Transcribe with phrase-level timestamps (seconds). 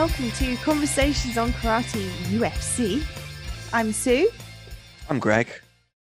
[0.00, 3.04] Hello and welcome to Conversations on Karate UFC.
[3.70, 4.30] I'm Sue.
[5.10, 5.48] I'm Greg.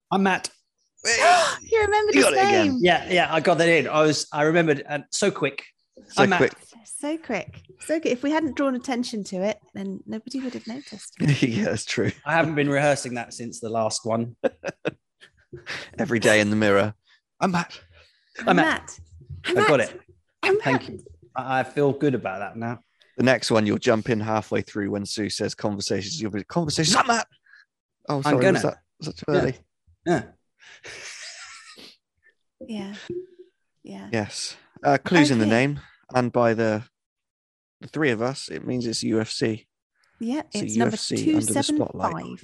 [0.10, 0.50] I'm Matt.
[1.06, 2.68] you remembered You his got it again.
[2.68, 2.78] name.
[2.80, 3.90] Yeah, yeah, I got that in.
[3.90, 5.66] I was, I remembered, and so quick.
[6.12, 6.40] So I'm Matt.
[6.40, 6.54] quick.
[6.86, 7.62] So quick.
[7.82, 8.14] So good.
[8.14, 11.16] If we hadn't drawn attention to it, then nobody would have noticed.
[11.44, 12.14] yeah, that's true.
[12.26, 14.38] I haven't been rehearsing that since the last one.
[16.00, 16.94] Every day in the mirror.
[17.42, 17.78] I'm Matt.
[18.48, 18.66] I'm Matt.
[18.66, 19.00] Matt.
[19.58, 20.00] I'm got it.
[20.42, 20.64] I'm Matt.
[20.64, 21.00] Thank you.
[21.36, 22.80] I I feel good about that now.
[23.20, 26.22] The next one, you'll jump in halfway through when Sue says conversations.
[26.22, 26.96] You'll be conversations.
[26.96, 27.28] I'm Matt.
[28.08, 28.42] Oh, sorry.
[28.42, 28.54] gonna.
[28.54, 29.38] Was that, was that too Yeah.
[29.38, 29.58] early?
[30.06, 30.24] Yeah.
[32.68, 32.94] Yeah.
[33.84, 34.10] Yeah.
[34.12, 34.56] Yes.
[34.84, 35.80] Uh, clues in the name,
[36.14, 36.84] and by the
[37.82, 39.66] the three of us, it means it's UFC.
[40.20, 40.42] Yeah.
[40.54, 41.76] So It's number UFC under the 275.
[41.78, 42.40] spotlight.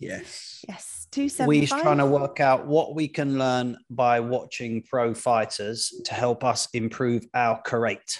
[0.00, 0.64] Yes.
[0.68, 1.06] Yes.
[1.12, 1.48] 275.
[1.48, 6.44] We're trying to work out what we can learn by watching pro fighters to help
[6.44, 8.18] us improve our karate.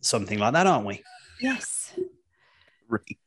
[0.00, 1.02] Something like that, aren't we?
[1.42, 1.92] Yes.
[2.88, 3.18] Right.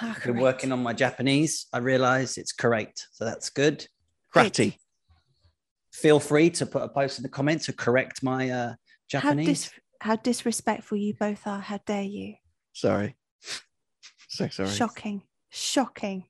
[0.00, 1.66] Ah, I've been working on my Japanese.
[1.72, 3.06] I realize it's correct.
[3.12, 3.86] so that's good.
[4.34, 4.76] Kratty.
[5.92, 8.74] Feel free to put a post in the comments to correct my uh, How,
[9.08, 9.46] Japanese.
[9.46, 11.60] dis- how disrespectful you both are.
[11.60, 12.34] How dare you?
[12.72, 13.16] Sorry.
[14.28, 14.68] So sorry.
[14.70, 15.22] Shocking.
[15.50, 16.24] Shocking.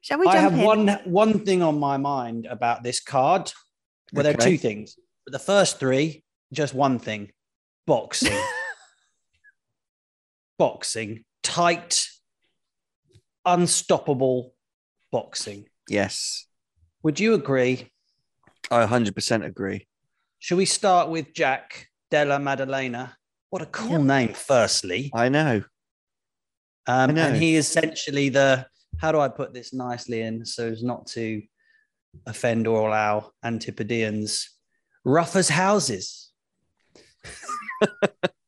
[0.00, 0.64] Shall we I have in?
[0.64, 3.52] one one thing on my mind about this card.
[4.12, 4.96] Well, there are two things.
[5.24, 7.30] But the first three, just one thing:
[7.86, 8.36] boxing,
[10.62, 12.06] boxing, tight,
[13.44, 14.54] unstoppable
[15.10, 15.68] boxing.
[15.88, 16.46] Yes.
[17.02, 17.90] Would you agree?
[18.70, 19.88] I 100% agree.
[20.38, 23.16] Should we start with Jack Della Maddalena?
[23.50, 24.00] What a cool Yep.
[24.02, 25.10] name, firstly.
[25.12, 25.64] I know.
[26.86, 27.26] Um, know.
[27.26, 28.64] and he is essentially the
[29.00, 31.42] how do I put this nicely in so as not to
[32.24, 34.48] offend all our Antipodeans?
[35.04, 36.30] Rough as houses.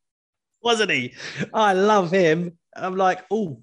[0.65, 1.15] Wasn't he?
[1.53, 2.59] I love him.
[2.75, 3.61] I'm like, oh,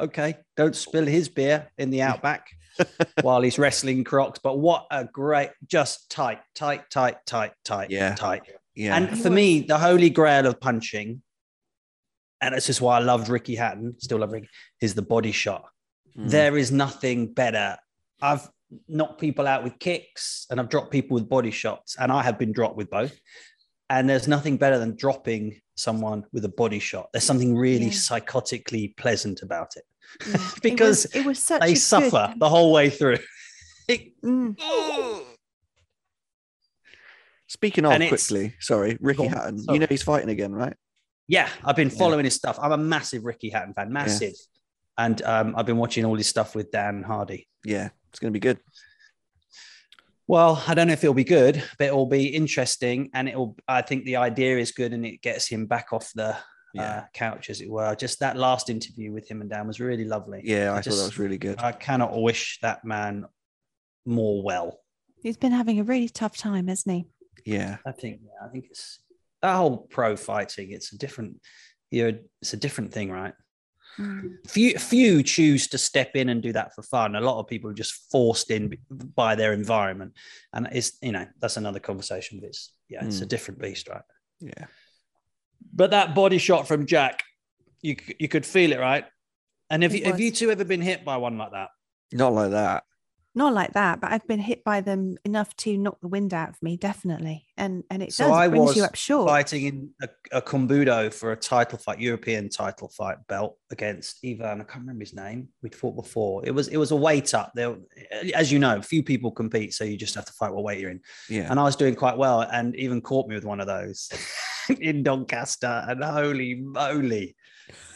[0.00, 0.38] okay.
[0.56, 2.48] Don't spill his beer in the outback
[3.22, 4.40] while he's wrestling crocs.
[4.42, 8.14] But what a great, just tight, tight, tight, tight, tight, Yeah.
[8.14, 8.42] tight.
[8.74, 8.96] Yeah.
[8.96, 11.22] And for me, the holy grail of punching,
[12.40, 14.48] and this is why I loved Ricky Hatton, still love Ricky,
[14.80, 15.64] is the body shot.
[16.18, 16.30] Mm.
[16.30, 17.76] There is nothing better.
[18.20, 18.46] I've
[18.88, 22.38] knocked people out with kicks and I've dropped people with body shots, and I have
[22.38, 23.18] been dropped with both.
[23.88, 27.08] And there's nothing better than dropping someone with a body shot.
[27.12, 27.90] There's something really Yeah.
[27.92, 29.84] psychotically pleasant about it
[30.26, 30.34] Yeah.
[30.34, 33.18] It was- because it was, such they a suffer Good, the whole way through.
[33.88, 34.56] Mm.
[37.48, 39.58] Speaking of And quickly, sorry, Ricky Go on, Hatton.
[39.60, 39.76] sorry.
[39.76, 40.74] You know he's fighting again, right?
[41.28, 41.98] Yeah, I've been Yeah.
[41.98, 42.58] following his stuff.
[42.60, 44.32] I'm a massive Ricky Hatton fan, massive.
[44.98, 47.46] And um, I've been watching all his stuff with Dan Hardy.
[47.64, 48.58] Yeah, it's going to be good.
[50.28, 53.10] Well, I don't know if it'll be good, but it'll be interesting.
[53.14, 56.36] And it'll, I think the idea is good and it gets him back off the
[56.74, 56.82] Yeah.
[56.98, 57.94] uh, couch, as it were.
[57.94, 60.40] Just that last interview with him and Dan was really lovely.
[60.44, 61.60] Yeah, I, I thought that was really good.
[61.60, 63.26] I cannot wish that man
[64.04, 64.80] more well.
[65.22, 67.06] He's been having a really tough time, hasn't he?
[67.52, 68.98] Yeah, I think, yeah, I think it's
[69.42, 70.72] that whole pro fighting.
[70.72, 71.40] It's a different,
[71.90, 73.34] you're, it's a different thing, right?
[73.98, 74.36] Mm.
[74.46, 77.16] few few choose to step in and do that for fun.
[77.16, 78.76] A lot of people are just forced in
[79.14, 80.12] by their environment,
[80.52, 82.38] and it's you know that's another conversation.
[82.40, 83.28] But it's yeah, it's a Mm.
[83.28, 84.02] different beast, right?
[84.40, 84.66] yeah.
[85.72, 87.22] But that body shot from Jack,
[87.82, 89.04] you you could feel it, right?
[89.70, 91.70] And have It you have you two ever been hit by one like that?
[92.12, 92.84] Not like that.
[93.36, 96.48] Not like that, but I've been hit by them enough to knock the wind out
[96.48, 97.44] of me, definitely.
[97.58, 99.28] And and it So does I brings you up short.
[99.28, 100.08] Fighting in a,
[100.38, 104.62] a Kumbudo for a title fight, European title fight belt against Ivan.
[104.62, 105.48] I can't remember his name.
[105.62, 106.46] We'd fought before.
[106.46, 107.52] It was it was a weight up.
[107.54, 107.76] There,
[108.34, 110.90] as you know, few people compete, so you just have to fight what weight you're
[110.90, 111.00] in.
[111.28, 111.50] Yeah.
[111.50, 114.08] and I was doing quite well, and even caught me with one of those
[114.80, 115.84] in Doncaster.
[115.86, 117.36] And holy moly,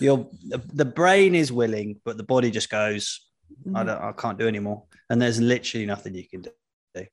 [0.00, 3.26] your the, the brain is willing, but the body just goes,
[3.74, 3.86] I Mm.
[3.86, 4.84] don't, I can't do anymore.
[5.10, 6.50] And there's literally nothing you can do.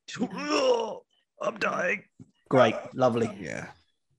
[0.06, 0.32] Just,
[1.42, 2.04] I'm dying.
[2.48, 3.30] Great, lovely.
[3.40, 3.66] yeah.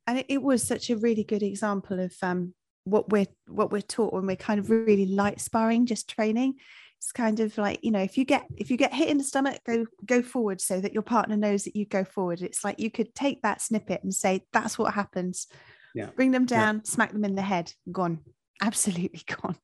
[0.07, 2.53] and it, it was such a really good example of um
[2.83, 6.53] what we're what we're taught when we're kind of really light sparring just training
[6.97, 9.23] it's kind of like you know if you get if you get hit in the
[9.23, 12.79] stomach go go forward so that your partner knows that you go forward it's like
[12.79, 15.47] you could take that snippet and say that's what happens
[15.93, 16.09] Yeah.
[16.15, 16.57] bring them Yeah.
[16.59, 18.19] down smack them in the head gone
[18.61, 19.57] absolutely gone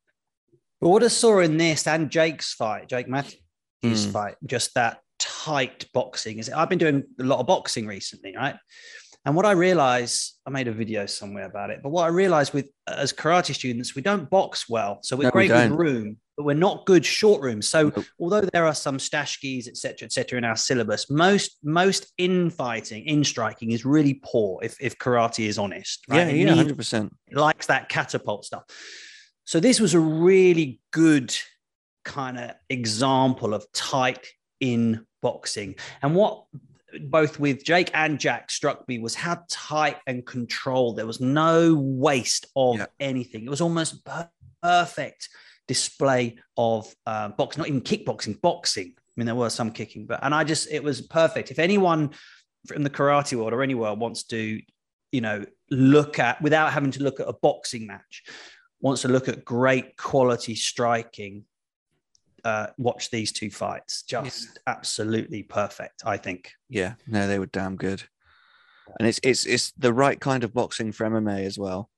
[0.81, 3.41] But what I saw in this and Jake's fight, Jake Matthews'
[3.93, 4.11] Mm.
[4.11, 6.39] fight, just that tight boxing.
[6.39, 8.55] Is I've been doing a lot of boxing recently, right?
[9.25, 12.53] And what I realized, I made a video somewhere about it, but what I realized
[12.53, 14.99] with as karate students, we don't box well.
[15.01, 15.77] So we're No, we great with don't.
[15.77, 17.67] room, but we're not good short rooms.
[17.67, 18.05] So Nope.
[18.19, 23.23] although there are some stashkis, etc., etc., in our syllabus, most most in fighting, in
[23.23, 24.59] striking is really poor.
[24.61, 26.17] If if karate is honest, right?
[26.17, 27.11] Yeah, It yeah, hundred percent.
[27.31, 28.63] likes that catapult stuff.
[29.45, 31.35] So this was a really good
[32.05, 34.25] kind of example of tight
[34.59, 35.75] in boxing.
[36.01, 36.45] And what
[37.01, 40.95] both with Jake and Jack struck me was how tight and controlled.
[40.95, 42.85] There was no waste of Yeah.
[42.99, 43.43] anything.
[43.45, 44.29] It was almost per-
[44.61, 45.29] perfect
[45.67, 48.93] display of uh, boxing, not even kickboxing, boxing.
[48.97, 51.51] I mean, there was some kicking, but and I just it was perfect.
[51.51, 52.11] If anyone
[52.67, 54.61] from the karate world or anywhere wants to,
[55.11, 58.23] you know, look at without having to look at a boxing match,
[58.81, 61.45] wants to look at great quality striking,
[62.45, 64.03] uh, watch these two fights.
[64.03, 66.51] Just absolutely perfect, I think.
[66.69, 68.03] Yeah, no, they were damn good.
[68.99, 71.89] And it's it's it's the right kind of boxing for MMA as well.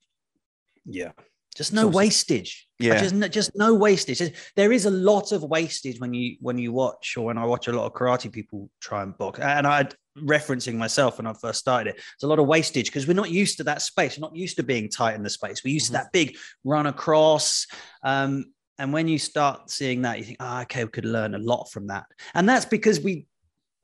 [0.86, 1.12] Yeah.
[1.56, 2.68] Just no So- wastage.
[2.80, 3.02] Yeah.
[3.02, 4.22] Just, no- just no wastage.
[4.56, 7.68] There is a lot of wastage when you when you watch or when I watch
[7.68, 9.40] a lot of karate people try and box.
[9.40, 9.90] And I
[10.20, 11.96] referencing myself when I first started it.
[11.96, 14.18] There's a lot of wastage because we're not used to that space.
[14.18, 15.64] We're not used to being tight in the space.
[15.64, 15.90] We're used Mhm.
[15.90, 17.66] to that big run across.
[18.04, 21.40] Um, and when you start seeing that, you think, oh, okay, we could learn a
[21.40, 22.06] lot from that.
[22.34, 23.28] And that's because we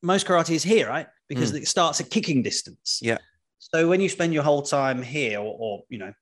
[0.01, 1.07] most karate is here, right?
[1.27, 1.57] Because hmm.
[1.57, 2.99] it starts at kicking distance.
[3.01, 3.17] Yeah.
[3.57, 6.13] So when you spend your whole time here, or, or you know,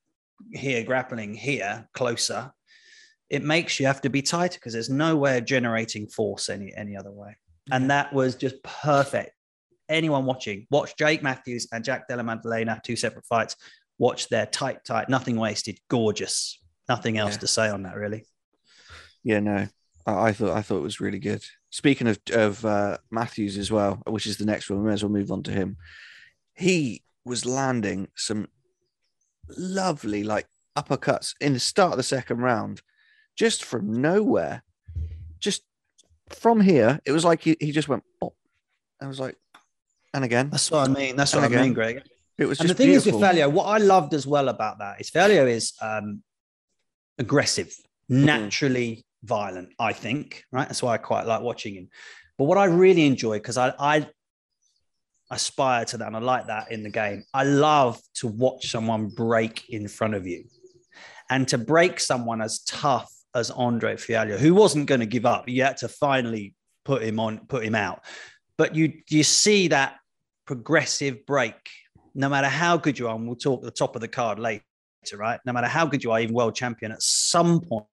[0.53, 2.51] here grappling here closer,
[3.29, 6.73] it makes you have to be tighter because there's no way of generating force any
[6.75, 7.35] any other way.
[7.71, 9.31] And that was just perfect.
[9.89, 13.55] Anyone watching, watch Jake Matthews and Jack Della Maddalena, two separate fights.
[13.97, 16.59] Watch their tight, tight, nothing wasted, gorgeous.
[16.89, 17.39] Nothing else Yeah.
[17.39, 18.25] to say on that, really.
[19.23, 19.67] Yeah, no,
[20.05, 21.43] I, I thought I thought it was really good.
[21.69, 25.03] Speaking of of uh, Matthews as well, which is the next one, we may as
[25.03, 25.77] well move on to him.
[26.55, 28.47] He was landing some
[29.57, 30.47] lovely like
[30.77, 32.81] uppercuts in the start of the second round,
[33.35, 34.63] just from nowhere,
[35.39, 35.63] just
[36.29, 36.99] from here.
[37.05, 38.03] It was like he, he just went.
[38.21, 38.33] Oh.
[39.01, 39.35] I was like,
[40.13, 41.15] and again, That's what I mean.
[41.15, 42.03] That's what And I mean, Greg.
[42.37, 43.17] it was And the thing beautiful.
[43.23, 46.21] is with Fialho, what I loved as well about that is Fialho is um,
[47.17, 47.73] aggressive,
[48.07, 50.67] naturally violent, I think, right?
[50.67, 51.89] That's why I quite like watching him.
[52.37, 54.07] But what I really enjoy, because I, I
[55.29, 59.07] aspire to that and I like that in the game, I love to watch someone
[59.09, 60.45] break in front of you.
[61.29, 65.47] And to break someone as tough as Andre Fialho, who wasn't going to give up,
[65.47, 68.03] you had to finally put him on, put him out.
[68.57, 69.95] But you you see that
[70.45, 71.55] progressive break,
[72.13, 74.63] no matter how good you are, and we'll talk the top of the card later,
[75.15, 75.39] right?
[75.45, 77.85] No matter how good you are, even world champion, at some point,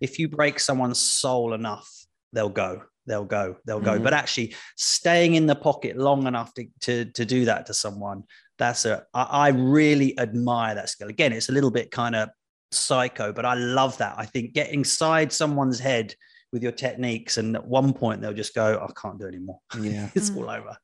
[0.00, 1.88] if you break someone's soul enough,
[2.32, 2.82] they'll go.
[3.06, 3.98] They'll go, they'll go.
[3.98, 4.04] Mhm.
[4.04, 8.22] But actually, staying in the pocket long enough to, to, to do that to someone,
[8.58, 11.08] that's a, I, I really admire that skill.
[11.08, 12.28] Again, it's a little bit kind of
[12.70, 14.14] psycho, but I love that.
[14.16, 16.14] I think getting inside someone's head
[16.52, 19.58] with your techniques, and at one point they'll just go, I can't do anymore.
[19.80, 20.36] Yeah, it's Mm.
[20.36, 20.76] all over.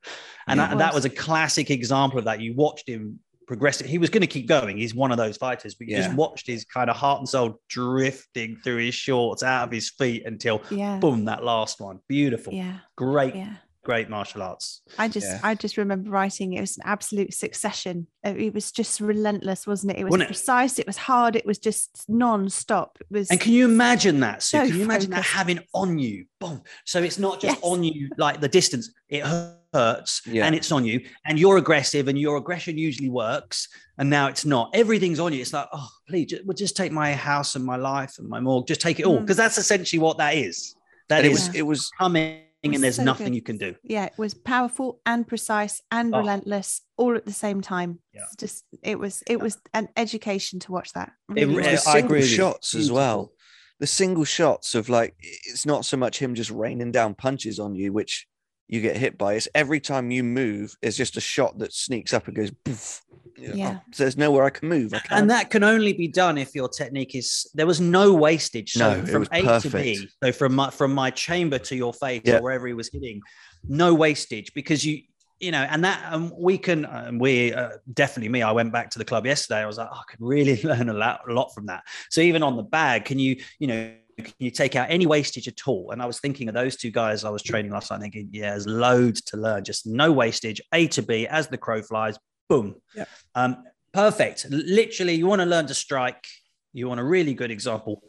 [0.49, 0.69] And Yeah.
[0.69, 2.41] that, that was a classic example of that.
[2.41, 3.81] You watched him progress.
[3.81, 4.77] He was going to keep going.
[4.77, 6.03] He's one of those fighters, but you Yeah.
[6.05, 9.91] just watched his kind of heart and soul drifting through his shorts, out of his
[9.91, 10.99] feet until Yeah.
[10.99, 11.99] boom, that last one.
[12.09, 12.53] Beautiful.
[12.53, 12.79] Yeah.
[12.97, 13.55] Great, Yeah.
[13.89, 14.83] Great martial arts.
[14.99, 15.41] I just Yeah.
[15.43, 18.07] I just remember writing it was an absolute succession.
[18.27, 19.99] Uh, It was just relentless, wasn't it?
[20.01, 22.99] It was Wasn't precise, it was hard, it was just non-stop.
[23.01, 24.43] It was And can you imagine that?
[24.43, 26.27] So, So can you imagine that having on you?
[26.39, 26.61] Boom.
[26.85, 27.71] So it's not just Yes.
[27.71, 30.45] on you like the distance, it hurts Yeah.
[30.45, 33.69] and it's on you, and you're aggressive, and your aggression usually works,
[33.99, 34.65] and now it's not.
[34.83, 35.41] Everything's on you.
[35.41, 38.41] It's like, oh, please, just, well, just take my house and my life and my
[38.41, 39.19] mortgage, just take it all.
[39.19, 39.23] Mm.
[39.23, 40.75] Because that's essentially what that is.
[41.09, 43.35] That and it is was it was coming, was and there's so nothing good.
[43.35, 43.75] you can do.
[43.83, 46.19] yeah, it was powerful and precise and Oh.
[46.19, 48.01] relentless all at the same time.
[48.13, 48.23] Yeah.
[48.25, 51.13] It's just it was it was an education to watch that.
[51.37, 51.87] It Really re- the was.
[51.87, 53.33] I single agree shots as well.
[53.81, 57.75] The single shots of like it's not so much him just raining down punches on
[57.77, 58.27] you, which
[58.67, 59.35] you get hit by.
[59.35, 63.03] It's every time you move, it's just a shot that sneaks up and goes poof.
[63.39, 63.79] You Yeah.
[63.79, 64.93] oh, so there's nowhere I can move.
[64.95, 65.01] I.
[65.11, 68.73] And that can only be done if your technique is there was no wastage.
[68.73, 69.75] So No, it from was A to perfect.
[69.75, 72.39] B, so from my from my chamber to your face Yeah.
[72.39, 73.21] or wherever he was hitting,
[73.69, 75.03] no wastage because you
[75.41, 78.43] you know, and that um, we can um, we uh, definitely me.
[78.43, 79.61] I went back to the club yesterday.
[79.61, 81.85] I was like, oh, I could really learn a lot, a lot from that.
[82.11, 85.47] So even on the bag, can you you know can you take out any wastage
[85.47, 85.93] at all?
[85.93, 88.51] And I was thinking of those two guys I was training last night, thinking, yeah,
[88.51, 89.63] there's loads to learn.
[89.63, 92.19] Just no wastage, A to B, as the crow flies,
[92.49, 92.77] boom.
[92.95, 93.05] Yeah.
[93.35, 94.47] Um, perfect.
[94.51, 96.27] Literally, you want to learn to strike.
[96.73, 98.03] You want a really good example.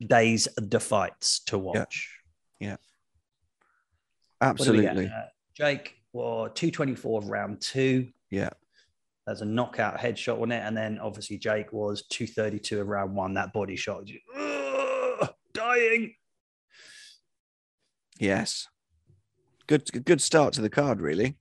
[0.00, 2.10] Days of the fights to watch.
[2.60, 2.68] Yeah.
[2.68, 2.80] get?
[4.40, 5.06] Absolutely.
[5.06, 8.08] Uh, Jake or 224 of round two.
[8.30, 8.50] Yeah.
[9.26, 10.62] There's a knockout headshot on it.
[10.64, 14.04] And then obviously Jake was 232 of round one, that body shot.
[14.38, 16.14] Ugh, dying.
[18.18, 18.68] Yes.
[19.66, 21.36] Good good start to the card, really.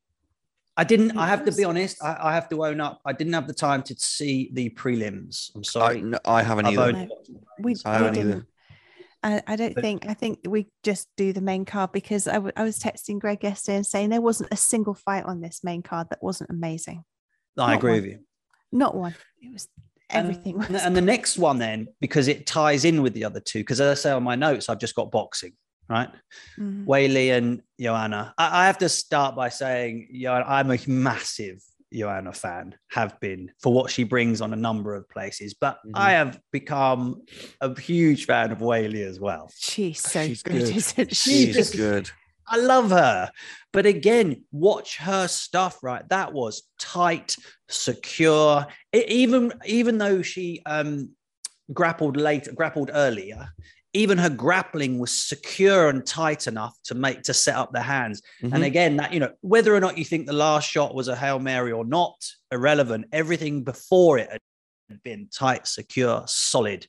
[0.77, 1.17] I didn't.
[1.17, 2.03] I have to be honest.
[2.03, 2.99] I, I have to own up.
[3.05, 5.51] I didn't have the time to see the prelims.
[5.55, 6.01] I'm I, sorry.
[6.01, 6.81] no, I haven't I've either.
[6.83, 7.15] only No.
[7.15, 7.29] watched
[7.59, 7.75] we.
[7.85, 8.29] I we haven't either.
[8.33, 8.45] didn't.
[9.23, 12.33] I, I don't But- think I think we just do the main card because I,
[12.33, 15.63] w- I was texting Greg yesterday and saying there wasn't a single fight on this
[15.63, 17.03] main card that wasn't amazing.
[17.57, 18.01] I not agree one.
[18.01, 18.19] with you.
[18.71, 19.15] Not one.
[19.41, 19.67] It was
[20.09, 20.57] And- everything.
[20.57, 23.59] was And, and the next one, then, because it ties in with the other two,
[23.59, 25.53] because as I say on my notes, I've just got boxing,
[25.89, 26.09] right?
[26.59, 26.85] Mhm.
[26.85, 28.33] Weili and Joanna.
[28.37, 31.61] I, I have to start by saying, yeah, I'm a massive
[31.93, 35.91] Joanna fan, have been for what she brings on a number of places, but Mhm.
[35.93, 37.21] I have become
[37.61, 39.49] a huge fan of Weili as well.
[39.55, 40.75] She's so She's good, good.
[40.75, 41.31] isn't she?
[41.31, 42.09] She's She's just- good.
[42.47, 43.31] I love her.
[43.73, 46.07] But again, watch her stuff, right?
[46.09, 47.37] That was tight,
[47.69, 48.67] secure.
[48.95, 51.09] E- even even though she um
[51.73, 53.49] grappled late, grappled earlier,
[53.95, 58.21] even her grappling was secure and tight enough to make to set up the hands.
[58.41, 58.65] And Mhm.
[58.65, 61.39] again, that you know, whether or not you think the last shot was a Hail
[61.39, 62.15] Mary or not,
[62.51, 63.05] irrelevant.
[63.11, 64.29] Everything before it
[64.89, 66.85] had been tight, secure, solid.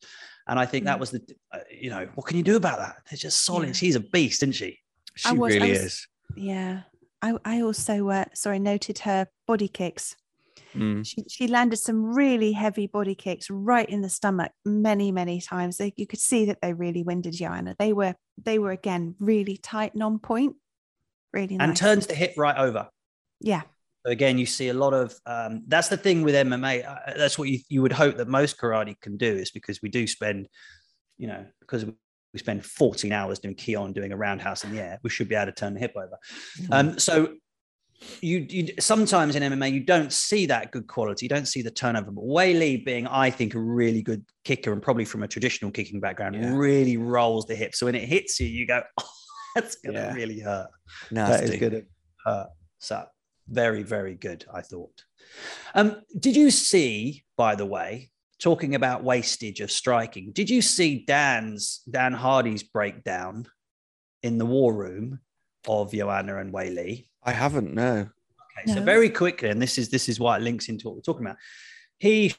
[0.48, 1.00] And I think that Mm.
[1.00, 1.22] was the,
[1.52, 2.96] uh, you know, what can you do about that?
[3.10, 3.68] It's just solid.
[3.68, 3.72] Yeah.
[3.74, 4.80] She's a beast, isn't she?
[5.16, 6.06] she was- really was- is.
[6.36, 6.82] Yeah.
[7.22, 10.14] I, I also uh, sorry noted her body kicks.
[10.76, 11.06] Mm.
[11.06, 15.76] She she landed some really heavy body kicks right in the stomach many many times.
[15.76, 17.74] They, you could see that they really winded Joanna.
[17.78, 20.56] They were they were again really tight and on point.
[21.32, 21.68] Really nice.
[21.68, 22.88] and turns the hip right over.
[23.40, 23.62] yeah.
[24.04, 26.88] So again, you see a lot of um, that's the thing with MMA.
[26.88, 29.88] uh, That's what you, you would hope that most karate can do is because we
[29.88, 30.46] do spend,
[31.18, 35.00] you know, because we spend 14 hours doing kihon doing a roundhouse in the air,
[35.02, 36.16] we should be able to turn the hip over.
[36.70, 37.34] Um, so
[38.20, 41.70] you, you sometimes in MMA you don't see that good quality, you don't see the
[41.70, 42.10] turnover.
[42.10, 46.00] But Weili being, I think, a really good kicker and probably from a traditional kicking
[46.00, 46.54] background, Yeah.
[46.54, 47.74] really rolls the hip.
[47.74, 49.08] So when it hits you, you go, oh,
[49.54, 50.12] that's gonna Yeah.
[50.14, 50.68] really hurt.
[51.10, 51.46] Nasty.
[51.46, 51.86] That is good.
[52.24, 52.48] hurt.
[52.78, 53.04] so
[53.48, 55.04] very, very good, I thought.
[55.74, 61.04] Um, did you see, by the way, talking about wastage of striking, did you see
[61.06, 63.46] Dan's Dan Hardy's breakdown
[64.22, 65.20] in the war room
[65.68, 67.06] of Joanna and Weili?
[67.26, 67.74] I haven't.
[67.74, 68.08] No.
[68.58, 71.02] Okay, so very quickly, and this is this is why it links into what we're
[71.02, 71.36] talking about.
[71.98, 72.34] He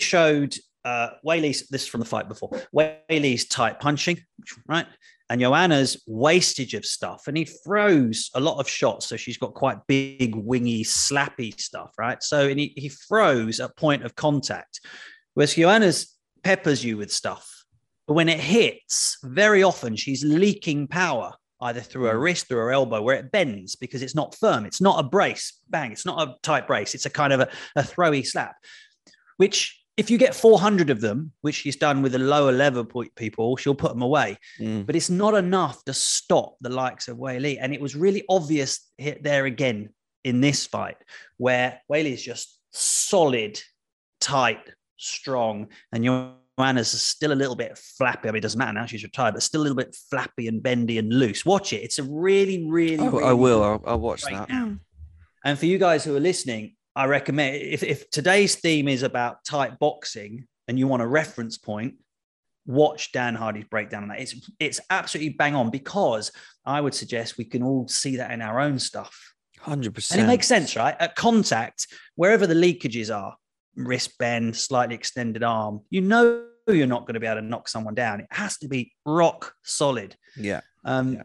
[0.00, 4.18] showed uh Weili's this is from the fight before Weili's tight punching,
[4.66, 4.86] right?
[5.30, 9.06] And Joanna's wastage of stuff, and he throws a lot of shots.
[9.06, 12.22] So she's got quite big, wingy, slappy stuff, right?
[12.22, 14.80] So and he, he throws at point of contact,
[15.34, 17.48] whereas Joanna's peppers you with stuff.
[18.08, 22.72] But when it hits, very often she's leaking power either through her wrist, through her
[22.72, 24.66] elbow, where it bends because it's not firm.
[24.66, 25.92] It's not a brace, bang.
[25.92, 26.94] It's not a tight brace.
[26.94, 28.56] It's a kind of a, a throwy slap,
[29.36, 33.56] which if you get 400 of them, which she's done with the lower level people,
[33.56, 34.38] she'll put them away.
[34.58, 34.86] Mm.
[34.86, 37.58] But it's not enough to stop the likes of Weili.
[37.60, 39.90] And it was really obvious hit there again
[40.24, 40.96] in this fight,
[41.36, 43.60] where Weili is just solid,
[44.20, 46.04] tight, strong, and
[46.58, 48.28] Joanna's still a little bit flappy.
[48.28, 50.62] I mean, it doesn't matter now; she's retired, but still a little bit flappy and
[50.62, 51.46] bendy and loose.
[51.46, 53.62] Watch it; it's a really, really, Oh, really I will.
[53.62, 54.48] I'll, I'll watch that.
[54.48, 54.76] now.
[55.44, 59.44] And for you guys who are listening, I recommend if, if today's theme is about
[59.44, 61.94] tight boxing and you want a reference point,
[62.66, 64.20] watch Dan Hardy's breakdown on that.
[64.20, 66.30] It's it's absolutely bang on because
[66.64, 69.34] I would suggest we can all see that in our own stuff.
[69.58, 70.20] Hundred percent.
[70.20, 70.94] And it makes sense, right?
[71.00, 73.36] At contact, wherever the leakages are,
[73.76, 77.68] wrist bend, slightly extended arm, you know you're not going to be able to knock
[77.68, 78.20] someone down.
[78.20, 80.16] It has to be rock solid.
[80.36, 80.60] Yeah.
[80.84, 81.22] Um, Yeah.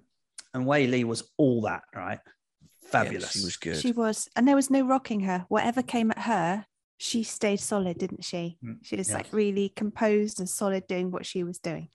[0.53, 2.19] And Weili was all that, right?
[2.23, 3.31] yeah, Fabulous.
[3.33, 3.77] she was good.
[3.77, 5.45] She was, and there was no rocking her.
[5.49, 6.65] Whatever came at her,
[6.97, 8.57] she stayed solid, didn't she?
[8.63, 9.17] Mm, She was yeah.
[9.17, 11.89] like really composed and solid doing what she was doing.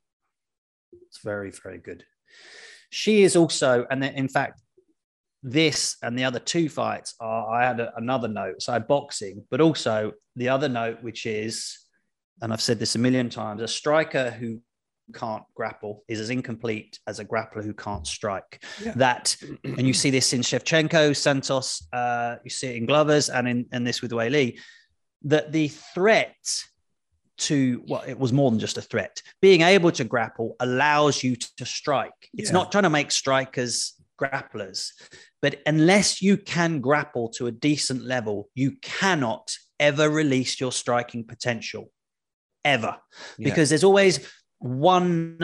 [0.93, 2.05] It's very, very good.
[2.91, 4.61] She is also, and then in fact,
[5.43, 7.53] this and the other two fights are.
[7.53, 8.63] I had a, another note.
[8.63, 11.79] So I had boxing, but also the other note, which is,
[12.41, 14.61] and I've said this a million times: a striker who
[15.15, 18.65] can't grapple is as incomplete as a grappler who can't strike.
[18.83, 18.93] Yeah.
[18.97, 21.87] That, and you see this in Shevchenko, Santos.
[21.93, 24.59] Uh, you see it in Glovers, and in and this with Weili.
[25.25, 26.35] That the threat
[27.39, 29.23] to well, it was more than just a threat.
[29.41, 32.13] Being able to grapple allows you to strike.
[32.35, 32.55] It's Yeah.
[32.55, 34.91] not trying to make strikers grapplers,
[35.41, 41.25] but unless you can grapple to a decent level, you cannot ever release your striking
[41.25, 41.91] potential,
[42.65, 42.97] ever,
[43.39, 43.49] Yeah.
[43.49, 44.15] because there's always
[44.59, 45.39] one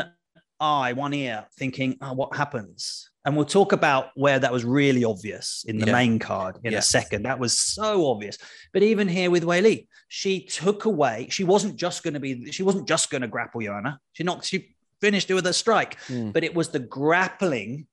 [0.61, 3.11] eye, one ear thinking, oh, what happens?
[3.25, 5.93] And we'll talk about where that was really obvious in the Yeah.
[5.93, 6.79] main card in Yeah.
[6.79, 7.25] a second.
[7.25, 8.39] That was so obvious.
[8.73, 12.63] But even here with Weili, she took away, she wasn't just going to be, she
[12.63, 14.01] wasn't just going to grapple Joanna.
[14.15, 16.01] She knocked, she finished it with a strike.
[16.09, 16.33] Mm.
[16.33, 17.87] But it was the grappling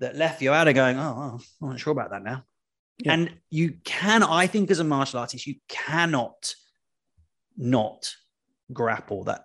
[0.00, 2.44] that left you out of going, oh, oh, I'm not sure about that now.
[2.98, 3.12] Yeah.
[3.14, 6.54] And you can, I think, as a martial artist, you cannot
[7.56, 8.14] not
[8.72, 9.44] grapple that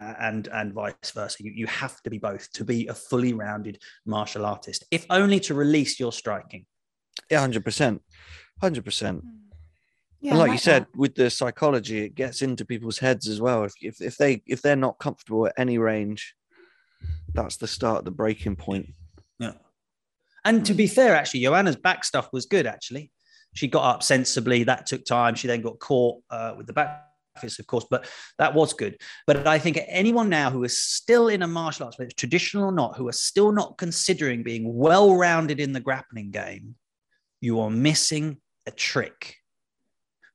[0.00, 1.42] and and vice versa.
[1.42, 5.40] You, you have to be both to be a fully rounded martial artist, if only
[5.40, 6.66] to release your striking.
[7.30, 8.02] Yeah, hundred percent,
[8.60, 9.20] hundred percent.
[9.20, 9.28] Hmm.
[10.22, 10.96] Yeah, And like you said, that.
[10.98, 13.64] with the psychology, it gets into people's heads as well.
[13.64, 16.34] If, if if they if they're not comfortable at any range,
[17.32, 18.86] that's the start, the breaking point.
[20.44, 23.10] And to be fair, actually, Joanna's back stuff was good, actually.
[23.54, 24.64] She got up sensibly.
[24.64, 25.34] That took time.
[25.34, 27.04] She then got caught uh, with the back
[27.38, 28.96] fist, of course, but that was good.
[29.26, 32.64] But I think anyone now who is still in a martial arts, whether it's traditional
[32.64, 36.76] or not, who are still not considering being well rounded in the grappling game,
[37.40, 39.36] you are missing a trick.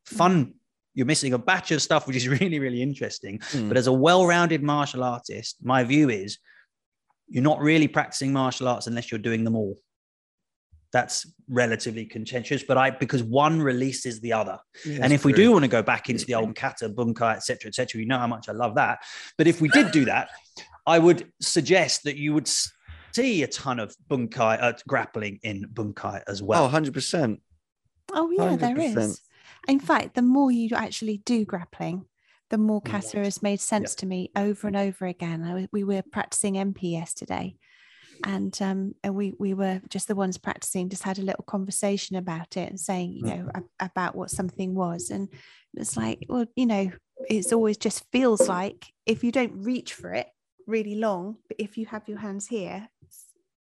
[0.05, 0.53] Fun.
[0.93, 3.39] You're missing a batch of stuff, which is really, really interesting.
[3.39, 3.67] Mm.
[3.67, 6.37] But as a well rounded martial artist, my view is
[7.27, 9.77] you're not really practicing martial arts unless you're doing them all.
[10.95, 14.57] That's relatively contentious, but I because one releases the other.
[14.85, 17.99] and if we do want to go back into the old kata, bunkai, etc., etc.,
[17.99, 18.99] you know how much I love that.
[19.37, 20.29] But if we did do that,
[20.87, 22.49] I would suggest that you would
[23.13, 26.61] see a ton of bunkai uh, grappling in bunkai as well.
[26.61, 27.41] oh, 100 percent.
[28.13, 28.97] Oh yeah, there 100%.
[28.97, 29.21] is.
[29.67, 32.05] In fact, the more you actually do grappling,
[32.51, 35.43] the more kata has made sense to me over and over again.
[35.43, 37.57] I, we were practicing Empi yesterday,
[38.23, 40.89] and um, and we we were just the ones practicing.
[40.89, 44.73] Just had a little conversation about it and saying, you know, a- about what something
[44.75, 45.29] was, and
[45.75, 46.91] it's like, well, you know,
[47.29, 50.27] it's always just feels like if you don't reach for it
[50.67, 52.87] really long, but if you have your hands here.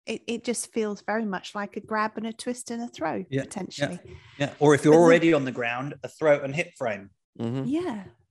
[0.06, 3.14] It, it just feels very much like a grab and a twist and a throw
[3.14, 3.42] Yeah, yeah.
[3.44, 4.00] potentially.
[4.38, 4.50] Yeah.
[4.58, 7.08] Or if you're But the- already on the ground, a throat and hip frame.
[7.38, 7.80] hmm Yeah,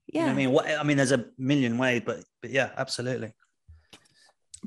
[0.06, 0.26] You know yeah.
[0.26, 3.32] I mean, what I mean, there's a million ways, but but yeah, absolutely.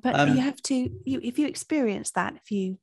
[0.01, 2.77] But um, you have to, you if you experience that, if you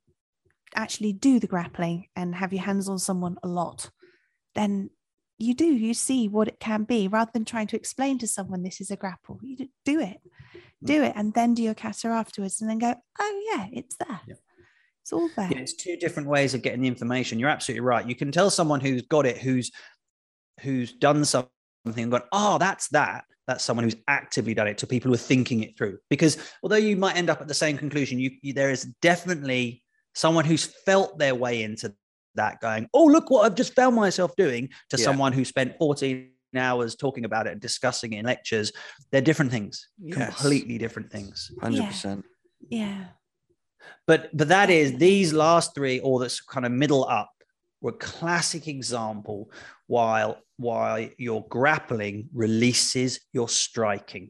[0.75, 3.89] actually do the grappling and have your hands on someone a lot,
[4.55, 4.89] then
[5.37, 8.63] you do you see what it can be rather than trying to explain to someone
[8.63, 9.39] this is a grapple.
[9.41, 10.21] You do- it,
[10.83, 10.87] Mm.
[10.87, 14.21] do it, and then do your kata afterwards, and then go, oh yeah, it's there.
[14.27, 14.35] Yeah.
[15.01, 15.49] It's all there.
[15.51, 17.37] Yeah, it's two different ways of getting the information.
[17.39, 18.07] You're absolutely right.
[18.07, 19.71] You can tell someone who's got it, who's
[20.61, 21.49] who's done something
[21.85, 23.25] and gone, oh, that's that.
[23.47, 25.99] That's someone who's actively done it to people who are thinking it through.
[26.09, 29.83] Because although you might end up at the same conclusion, you, you there is definitely
[30.15, 31.93] someone who's felt their way into
[32.35, 35.05] that going, oh, look what I've just found myself doing to Yeah.
[35.05, 38.71] someone who spent 14 hours talking about it and discussing it in lectures.
[39.11, 40.35] They're different things, Yes.
[40.35, 41.51] completely different things.
[41.59, 42.25] 100 percent.
[42.69, 43.05] Yeah.
[44.07, 47.29] But but that is these last three, or this kind of middle up,
[47.85, 49.51] were classic example
[49.85, 54.29] while while your grappling releases your striking.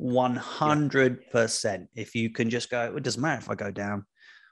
[0.00, 1.86] 100%.
[1.94, 4.06] If you can just go, it doesn't matter if I go down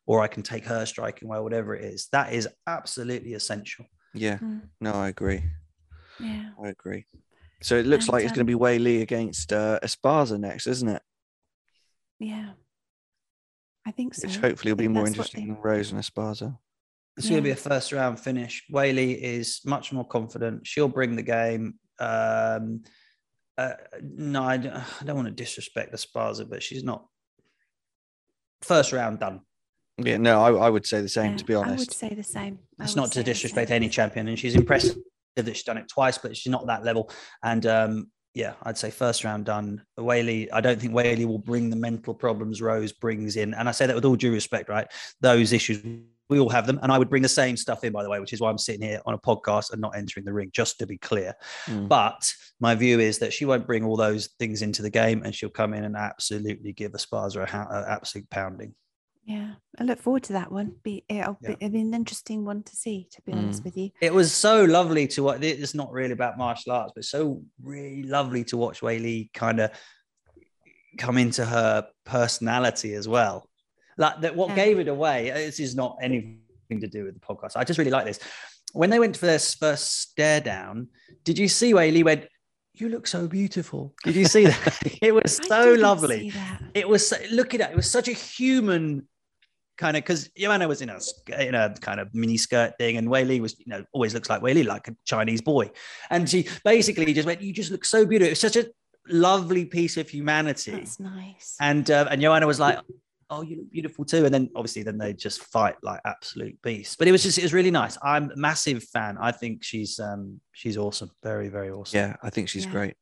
[0.07, 2.09] or I can take her striking away whatever it is.
[2.13, 3.87] That is absolutely essential.
[4.13, 5.43] Yeah, Mm, no, I agree.
[6.21, 6.51] yeah.
[6.63, 7.07] I agree.
[7.63, 10.67] So it looks And, like it's going to um, be Weili against uh, Esparza next,
[10.67, 11.03] isn't it?
[12.19, 12.51] Yeah.
[13.87, 14.27] I think so.
[14.29, 16.59] Which hopefully will be more interesting they- than Rose and Esparza.
[17.17, 18.65] It's going to be a first round finish.
[18.73, 20.67] Weili is much more confident.
[20.67, 21.75] She'll bring the game.
[21.99, 22.83] Um,
[23.57, 27.07] uh, no, I don't, I don't want to disrespect the Esparza, but she's not.
[28.63, 29.43] First round done.
[29.99, 32.15] Yeah, no, I, I would say the same, Yeah, to be honest, I would say
[32.15, 32.59] the same.
[32.81, 34.97] I It's not to disrespect any champion, and she's impressive
[35.37, 37.11] that she's done it twice, but she's not that level.
[37.43, 39.83] And um, yeah, I'd say first round done.
[39.99, 43.55] Weili, I don't think Weili will bring the mental problems Rose brings in.
[43.55, 44.87] And I say that with all due respect, right?
[45.21, 45.83] Those issues,
[46.29, 46.79] we all have them.
[46.83, 48.59] And I would bring the same stuff in, by the way, which is why I'm
[48.59, 51.35] sitting here on a podcast and not entering the ring, just to be clear.
[51.67, 51.89] Mm.
[51.89, 55.35] But my view is that she won't bring all those things into the game and
[55.35, 58.75] she'll come in and absolutely give Esparza a, ha- a absolute pounding.
[59.27, 60.75] Yeah, I look forward to that one.
[60.83, 61.51] Be it'll, Yeah.
[61.51, 63.09] be, it'll be an interesting one to see.
[63.13, 63.65] To be honest Mm.
[63.65, 65.43] with you, It was so lovely to watch.
[65.43, 69.71] It's not really about martial arts, but so really lovely to watch Weili kind of
[70.99, 73.49] come into her personality as well.
[73.99, 74.57] Like that, what Yeah.
[74.57, 75.31] gave it away.
[75.31, 76.41] uh, This is not anything
[76.81, 77.53] to do with the podcast.
[77.57, 78.19] I just really like this.
[78.73, 80.89] When they went for their first stare down,
[81.25, 82.27] did you see Weili went?
[82.77, 83.95] You look so beautiful.
[84.03, 84.79] Did you see that?
[85.03, 86.33] it was so lovely
[86.75, 89.07] it was so- look at it it was such a human
[89.79, 90.99] kind of because Joanna was in a
[91.39, 94.41] in a kind of mini skirt thing and Weili was you know always looks like
[94.43, 95.71] Weili like a Chinese boy
[96.11, 98.67] and she basically just went you just look so beautiful it's such a
[99.09, 101.57] lovely piece of humanity That's nice.
[101.61, 102.79] and uh, and Joanna was like
[103.35, 106.97] oh you look beautiful too and then obviously then they just fight like absolute beasts
[106.97, 109.99] but it was just it was really nice I'm a massive fan I think she's
[109.99, 112.73] um she's awesome very very awesome Yeah, I think she's Yeah.
[112.73, 112.95] great.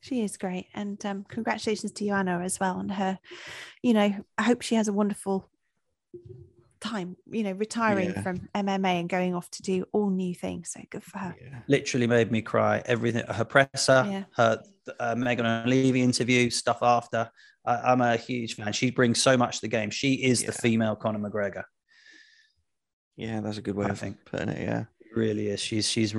[0.00, 0.66] She is great.
[0.74, 3.18] And um, congratulations to Joanna as well on her.
[3.82, 5.50] You know, I hope she has a wonderful
[6.80, 8.22] time, you know, retiring Yeah.
[8.22, 10.70] from MMA and going off to do all new things.
[10.70, 11.34] So good for her.
[11.42, 11.58] Yeah.
[11.66, 12.80] Literally made me cry.
[12.86, 14.24] Everything, her presser, Yeah.
[14.36, 14.62] her
[15.00, 17.30] uh, Megan Olivi interview, stuff after.
[17.68, 18.72] I, I'm a huge fan.
[18.72, 19.90] She brings so much to the game.
[19.90, 21.64] She is the female Conor McGregor.
[23.16, 24.16] Yeah, that's a good way I of think.
[24.24, 24.62] putting it.
[24.62, 24.84] Yeah.
[25.14, 25.60] really is.
[25.60, 26.14] She's she's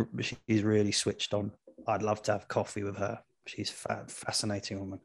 [0.48, 1.52] she's really switched on.
[1.88, 3.20] I'd love to have coffee with her.
[3.48, 5.00] She's fa- fascinating woman.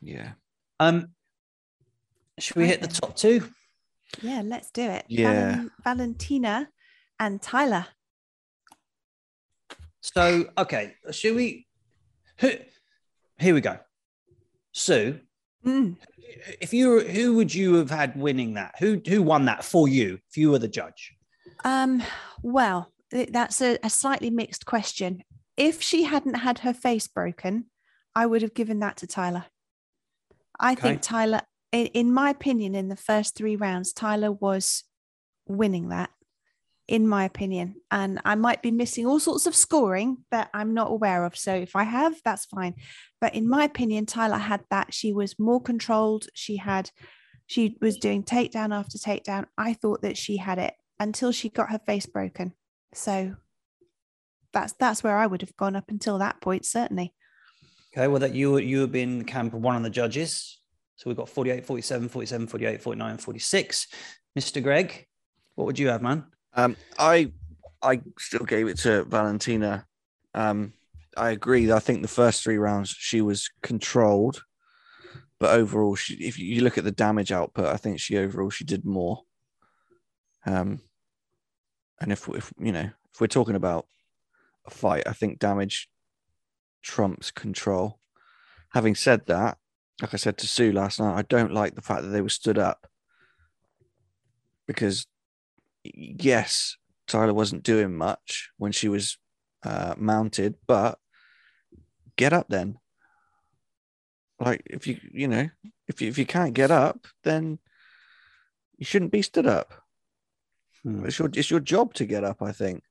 [0.00, 0.32] Yeah.
[0.80, 1.08] Um,
[2.38, 3.48] should we Right hit the top two?
[4.22, 5.04] Yeah, let's do it.
[5.08, 5.56] Yeah.
[5.56, 6.68] Valen- Valentina
[7.18, 7.86] and Taila.
[10.00, 11.66] So okay, should we?
[12.38, 12.52] Who,
[13.38, 13.78] here we go.
[14.76, 15.20] Sue,
[15.64, 15.96] Mm.
[16.60, 18.74] if you who would you have had winning that?
[18.78, 21.14] Who who won that for you if you were the judge?
[21.64, 22.02] Um,
[22.42, 25.24] well, that's a, a slightly mixed question.
[25.56, 27.66] If she hadn't had her face broken,
[28.14, 29.46] I would have given that to Taila.
[30.60, 31.40] I think Taila,
[31.72, 34.84] in, in my opinion, in the first three rounds, Taila was
[35.48, 36.10] winning that,
[36.88, 37.76] in my opinion.
[37.90, 41.36] And I might be missing all sorts of scoring that I'm not aware of.
[41.36, 42.74] So if I have, that's fine.
[43.20, 44.94] But in my opinion, Taila had that.
[44.94, 46.26] She was more controlled.
[46.34, 46.90] She had,
[47.46, 49.46] she was doing takedown after takedown.
[49.58, 52.52] I thought that she had it until she got her face broken.
[52.94, 53.36] So
[54.52, 57.12] that's that's where I would have gone up until that point, certainly.
[57.92, 60.60] Okay, well that you you have been camp one of the judges.
[60.96, 63.86] So we've got 48, 47, 47, 48, 49, 46.
[64.38, 64.62] Mr.
[64.62, 65.06] Greg,
[65.54, 66.24] what would you have, man?
[66.56, 67.32] Um, I
[67.82, 69.86] I still gave it to Valentina.
[70.34, 70.72] Um,
[71.16, 71.70] I agree.
[71.70, 74.42] I think the first three rounds she was controlled,
[75.38, 78.64] but overall, she, if you look at the damage output, I think she overall she
[78.64, 79.22] did more.
[80.46, 80.80] Um,
[82.00, 83.86] and if if you know if we're talking about
[84.66, 85.88] a fight, I think damage
[86.82, 87.98] trumps control.
[88.72, 89.58] Having said that,
[90.00, 92.28] like I said to Sue last night, I don't like the fact that they were
[92.28, 92.86] stood up
[94.66, 95.06] because
[95.94, 96.76] yes,
[97.08, 99.18] Taila wasn't doing much when she was
[99.62, 100.98] uh, mounted, but
[102.16, 102.78] get up then.
[104.38, 105.48] Like if you you know
[105.88, 107.58] if you, if you can't get up, then
[108.76, 109.72] you shouldn't be stood up.
[110.82, 111.06] Hmm.
[111.06, 112.42] It's your it's your job to get up.
[112.42, 112.82] I think.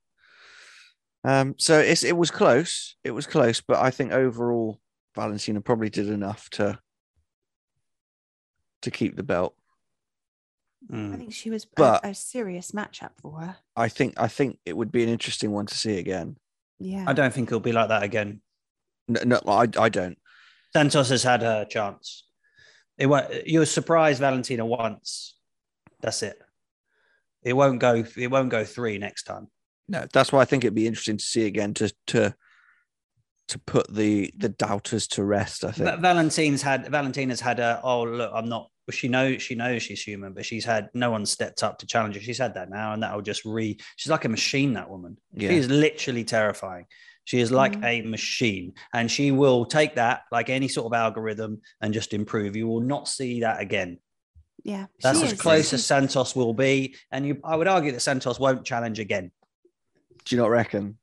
[1.23, 1.55] Um.
[1.57, 2.95] So it's it was close.
[3.03, 4.79] It was close, but I think overall
[5.15, 6.79] Valentina probably did enough to
[8.81, 9.55] to keep the belt.
[10.91, 11.15] I Hmm.
[11.17, 13.57] think she was a- But- a, serious matchup for her.
[13.75, 16.37] I think I think it would be an interesting one to see again.
[16.79, 17.05] Yeah.
[17.07, 18.41] I don't think it'll be like that again.
[19.07, 20.17] No, no I I don't.
[20.73, 22.27] Santos has had her chance.
[22.97, 25.35] It won't, you're surprised Valentina once.
[26.01, 26.39] That's it.
[27.43, 28.03] It won't go.
[28.17, 29.47] It won't go three next time.
[29.87, 32.35] No, that's why I think it'd be interesting to see again to to
[33.47, 35.63] to put the the doubters to rest.
[35.63, 35.89] I think.
[35.89, 39.81] Va- Valentine's had Valentina's had a oh look I'm not well, she knows she knows
[39.83, 42.69] she's human but she's had no one stepped up to challenge her she's had that
[42.69, 45.49] now and that'll just re she's like a machine that woman Yeah.
[45.49, 46.85] she is literally terrifying
[47.23, 47.83] she is like Mm.
[47.85, 52.55] a machine and she will take that like any sort of algorithm and just improve
[52.55, 53.97] you will not see that again
[54.63, 54.85] yeah.
[55.01, 55.41] that's as is.
[55.41, 59.31] close as Santos will be and you I would argue that Santos won't challenge again
[60.25, 60.97] Do you not reckon?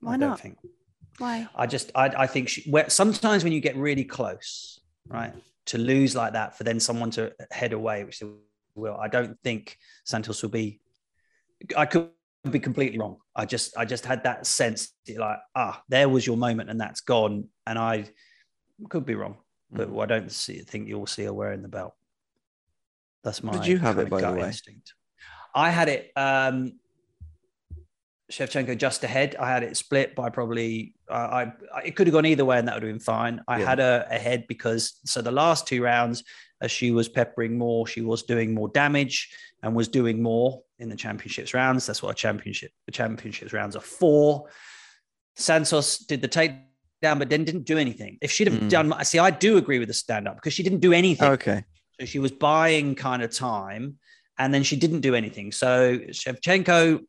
[0.00, 0.40] Why I don't not?
[0.40, 0.56] think
[1.18, 1.48] Why?
[1.54, 4.77] I just I, I think she, where, sometimes when you get really close,
[5.08, 5.32] right,
[5.66, 8.26] to lose like that for then someone to head away, which they
[8.74, 10.80] will, I don't think Santos will be.
[11.76, 12.10] I could
[12.50, 13.16] be completely wrong.
[13.34, 17.00] I just I just had that sense like ah there was your moment and that's
[17.00, 18.04] gone and I
[18.88, 19.36] could be wrong,
[19.70, 20.02] but Mm.
[20.02, 21.94] I don't see, think you'll see her wearing the belt.
[23.24, 23.52] That's my.
[23.52, 24.46] Did you have it, by the way?
[24.46, 24.94] Instinct.
[25.54, 26.12] I had it.
[26.16, 26.78] um
[28.30, 29.36] Shevchenko just ahead.
[29.40, 30.94] I had it split by probably.
[31.10, 33.40] Uh, I, I it could have gone either way, and that would have been fine.
[33.48, 33.66] I Yeah.
[33.66, 36.24] had her ahead because so the last two rounds,
[36.60, 39.30] as she was peppering more, she was doing more damage
[39.62, 41.86] and was doing more in the championships rounds.
[41.86, 44.48] That's what a championship the championships rounds are for.
[45.36, 48.18] Santos did the takedown, but then didn't do anything.
[48.20, 48.68] If she'd have Mm.
[48.68, 51.30] done, see, I do agree with the stand up because she didn't do anything.
[51.30, 51.64] Okay.
[52.00, 53.98] So she was buying kind of time
[54.38, 55.50] and then she didn't do anything.
[55.52, 57.00] So Shevchenko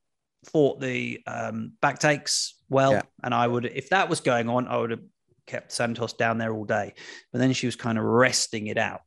[0.45, 2.93] fought the um, back takes well.
[2.93, 3.01] Yeah.
[3.23, 5.03] And I would, if that was going on, I would have
[5.47, 6.93] kept Santos down there all day.
[7.31, 9.01] But then she was kind of resting it out.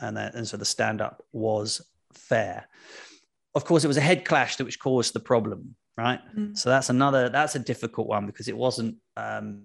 [0.00, 1.80] And, then, and so the stand up was
[2.14, 2.68] fair.
[3.54, 6.20] Of course, it was a head clash that which caused the problem, right?
[6.36, 6.56] Mm.
[6.56, 9.64] So that's another, that's a difficult one because it wasn't um,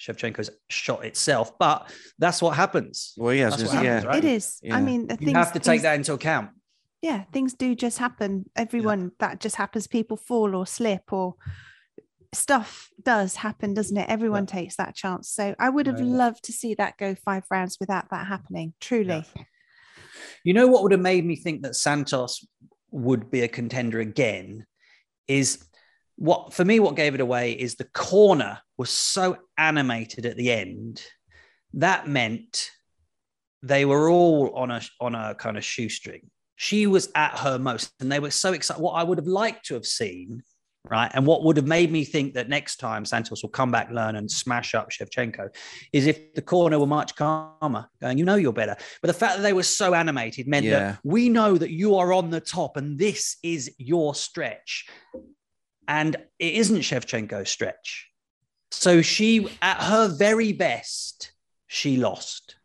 [0.00, 3.14] Shevchenko's shot itself, but that's what happens.
[3.16, 4.10] Well, yeah, I was That's gonna what say, happens, yeah.
[4.10, 4.24] right?
[4.24, 4.58] It is.
[4.62, 4.76] Yeah.
[4.76, 6.50] I mean, the You things, have to take that into account.
[7.02, 8.48] Yeah, things do just happen.
[8.56, 9.86] Everyone that just happens.
[9.88, 11.34] People fall or slip, or
[12.32, 14.08] stuff does happen, doesn't it?
[14.08, 15.28] Everyone takes that chance.
[15.28, 16.16] So I would have Yeah, yeah.
[16.16, 18.74] loved to see that go five rounds without that happening.
[18.80, 19.24] Truly.
[20.44, 22.46] You know what would have made me think that Santos
[22.90, 24.64] would be a contender again
[25.26, 25.64] is
[26.16, 30.52] what for me what gave it away is the corner was so animated at the
[30.52, 31.02] end
[31.74, 32.70] that meant
[33.62, 36.30] they were all on a on a kind of shoestring.
[36.56, 39.66] She was at her most and they were so excited what I would have liked
[39.66, 40.42] to have seen
[40.88, 43.90] right and what would have made me think that next time Santos will come back
[43.90, 45.48] learn and smash up Shevchenko
[45.92, 49.36] is if the corner were much calmer going you know you're better but the fact
[49.36, 50.78] that they were so animated meant Yeah.
[50.78, 54.86] that we know that you are on the top and this is your stretch.
[55.88, 58.08] And it isn't Shevchenko's stretch.
[58.70, 61.32] So she, at her very best,
[61.66, 62.56] she lost.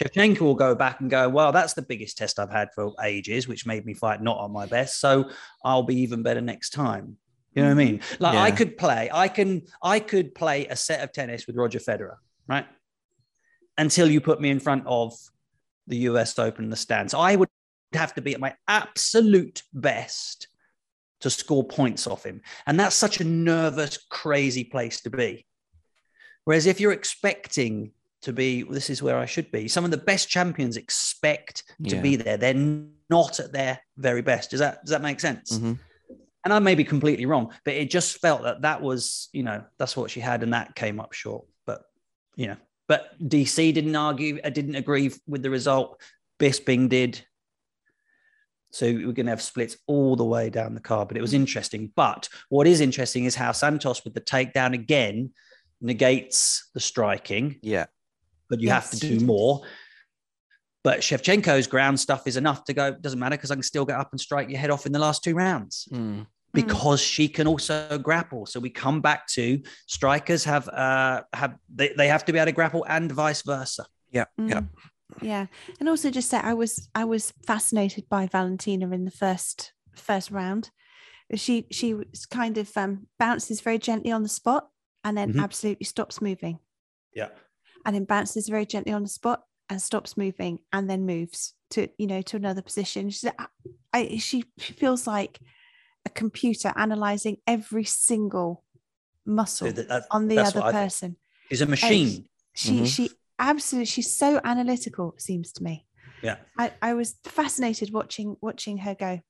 [0.00, 0.08] Yeah.
[0.08, 3.46] Shevchenko will go back and go, well, that's the biggest test I've had for ages,
[3.48, 5.00] which made me fight not on my best.
[5.00, 5.30] So
[5.64, 7.16] I'll be even better next time.
[7.54, 7.98] You know what I mean?
[7.98, 8.20] Mm.
[8.20, 11.78] Like I could play, I can, I could play a set of tennis with Roger
[11.78, 12.16] Federer,
[12.48, 12.66] right?
[13.78, 15.14] Until you put me in front of
[15.86, 17.14] the US Open the stands.
[17.14, 17.48] I would
[17.92, 20.48] have to be at my absolute best
[21.20, 22.42] to score points off him.
[22.66, 25.46] And that's such a nervous, crazy place to be.
[26.44, 27.92] Whereas if you're expecting
[28.24, 31.96] to be, this is where I should be, some of the best champions expect to
[31.96, 32.02] Yeah.
[32.02, 32.36] be there.
[32.36, 34.50] They're not at their very best.
[34.50, 35.58] Does that, does that make sense?
[35.58, 35.78] Mhm.
[36.44, 39.64] And I may be completely wrong, but it just felt that that was, you know,
[39.78, 41.46] that's what she had and that came up short.
[41.66, 41.82] But,
[42.36, 42.56] you know,
[42.86, 46.00] but DC didn't argue, I didn't agree with the result.
[46.38, 47.24] Bisping did.
[48.72, 51.32] So we're going to have splits all the way down the card, but it was
[51.32, 51.92] interesting.
[51.94, 55.32] But what is interesting is how Santos with the takedown again
[55.80, 57.86] negates the striking, Yeah.
[58.48, 59.62] But you have to do more.
[60.82, 63.98] But Shevchenko's ground stuff is enough to go, doesn't matter because I can still get
[63.98, 66.26] up and strike your head off in the last two rounds Mm.
[66.52, 68.44] because she can also grapple.
[68.46, 72.46] So we come back to strikers have uh have they, they have to be able
[72.46, 73.86] to grapple and vice versa.
[74.12, 74.26] Yeah.
[74.36, 74.60] Yeah.
[74.60, 74.68] Mm.
[75.22, 75.46] Yeah.
[75.80, 80.30] And also just say I was I was fascinated by Valentina in the first first
[80.30, 80.70] round.
[81.34, 84.68] She she was kind of um bounces very gently on the spot
[85.02, 85.42] and then Mhm.
[85.42, 86.58] absolutely stops moving.
[87.14, 87.28] Yeah.
[87.84, 91.88] And then bounces very gently on the spot and stops moving and then moves to
[91.98, 93.10] you know to another position.
[93.10, 93.46] She's, I,
[93.92, 95.40] I, she feels like
[96.06, 98.62] a computer analyzing every single
[99.26, 100.84] muscle So that, that- on the other what I think.
[100.84, 101.16] person.
[101.48, 102.26] She's a machine.
[102.54, 102.86] She Mhm.
[102.86, 105.86] she absolutely she's so analytical, it seems to me.
[106.22, 106.36] Yeah.
[106.58, 109.20] I, I was fascinated watching watching her go.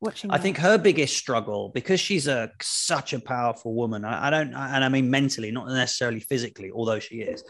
[0.00, 0.42] Watching I her.
[0.42, 4.84] think her biggest struggle, because she's a such a powerful woman, I, I don't, and
[4.84, 7.44] I mean mentally, not necessarily physically, although she is.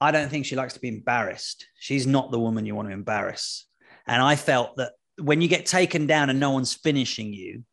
[0.00, 1.66] I don't think she likes to be embarrassed.
[1.78, 3.66] She's not the woman you want to embarrass.
[4.06, 7.64] And I felt that when you get taken down and no one's finishing you,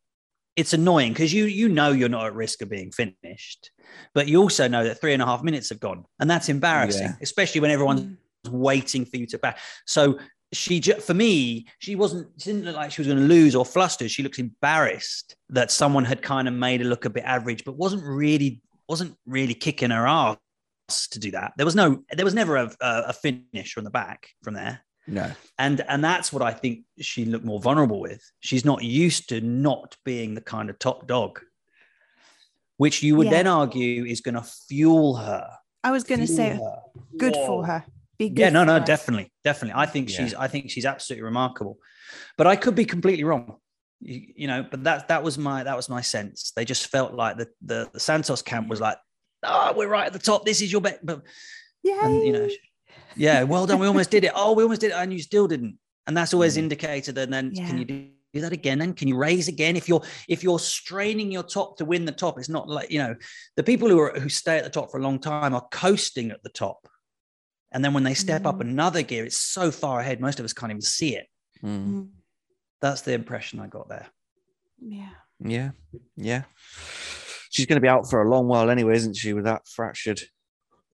[0.56, 3.72] it's annoying because you you know you're not at risk of being finished,
[4.14, 7.02] but you also know that three and a half minutes have gone, and that's embarrassing,
[7.02, 7.16] Yeah.
[7.20, 8.16] especially when everyone's Mm.
[8.50, 9.58] waiting for you to back.
[9.86, 10.18] So
[10.54, 12.28] she, ju- for me, she wasn't.
[12.38, 14.10] She didn't look like she was going to lose or flustered.
[14.10, 17.76] She looked embarrassed that someone had kind of made her look a bit average, but
[17.76, 20.38] wasn't really wasn't really kicking her ass
[21.10, 21.52] to do that.
[21.56, 22.02] There was no.
[22.12, 24.80] There was never a, a, a finish from the back from there.
[25.06, 25.30] No.
[25.58, 28.22] And and that's what I think she looked more vulnerable with.
[28.40, 31.40] She's not used to not being the kind of top dog,
[32.76, 33.32] which you would Yeah.
[33.32, 35.50] then argue is going to fuel her.
[35.82, 36.78] I was going to say her.
[37.18, 37.46] good Whoa.
[37.46, 37.84] for her.
[38.18, 38.84] Be good Yeah, no, no, her.
[38.84, 39.80] definitely, definitely.
[39.80, 40.16] I think Yeah.
[40.16, 41.78] she's, I think she's absolutely remarkable,
[42.36, 43.56] but I could be completely wrong.
[44.00, 46.52] You, you know, but that that was my that was my sense.
[46.54, 48.98] They just felt like the the, the Santos camp was like,
[49.42, 50.44] oh, we're right at the top.
[50.44, 51.22] This is your bet, but
[51.82, 52.08] Yeah.
[52.08, 52.48] you know,
[53.16, 53.78] yeah, well done.
[53.78, 54.32] We almost did it.
[54.36, 55.78] Oh, we almost did it, and you still didn't.
[56.06, 56.64] And that's always Mm.
[56.64, 57.16] indicated.
[57.18, 57.66] And then Yeah.
[57.66, 58.82] can you do, do that again?
[58.82, 59.76] and can you raise again?
[59.76, 62.98] If you're if you're straining your top to win the top, it's not like you
[62.98, 63.14] know
[63.56, 66.30] the people who are who stay at the top for a long time are coasting
[66.30, 66.86] at the top.
[67.74, 68.60] And then when they step up Mm.
[68.62, 71.26] another gear, it's so far ahead, most of us can't even see it.
[71.62, 71.86] Mm.
[71.88, 72.08] Mm.
[72.80, 74.06] That's the impression I got there.
[74.80, 75.10] Yeah.
[75.40, 75.70] Yeah.
[76.16, 76.42] Yeah.
[77.50, 80.20] She's going to be out for a long while anyway, isn't she, with that fractured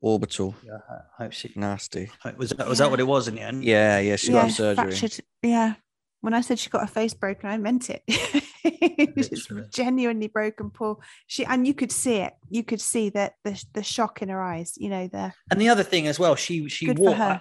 [0.01, 0.55] orbital?
[0.65, 0.79] Yeah,
[1.19, 2.11] I hope she Nasty.
[2.37, 3.63] was that, was that what it was in the end?
[3.63, 3.99] Yeah.
[3.99, 4.17] Yeah.
[4.17, 4.43] She yeah.
[4.43, 4.85] got surgery.
[4.97, 5.25] Fractured.
[5.43, 5.75] Yeah.
[6.23, 8.03] When I said she got her face broken, I meant it.
[8.65, 9.67] it was Literally.
[9.73, 10.99] genuinely broken, poor.
[11.27, 12.35] She and you could see it.
[12.49, 14.75] You could see that the the shock in her eyes.
[14.77, 17.15] You know the And the other thing as well, she she Good wore.
[17.15, 17.41] her.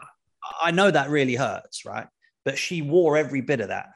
[0.62, 2.08] I, I know that really hurts, right?
[2.46, 3.88] But she wore every bit of that.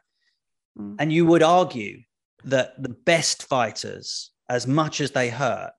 [0.80, 0.96] Mm.
[1.00, 2.00] And you would argue
[2.46, 5.72] that the best fighters, as much as they hurt,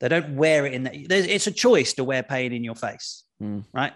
[0.00, 0.94] they don't wear it in that.
[1.08, 3.64] There's, it's a choice to wear pain in your face, Mm.
[3.74, 3.92] right?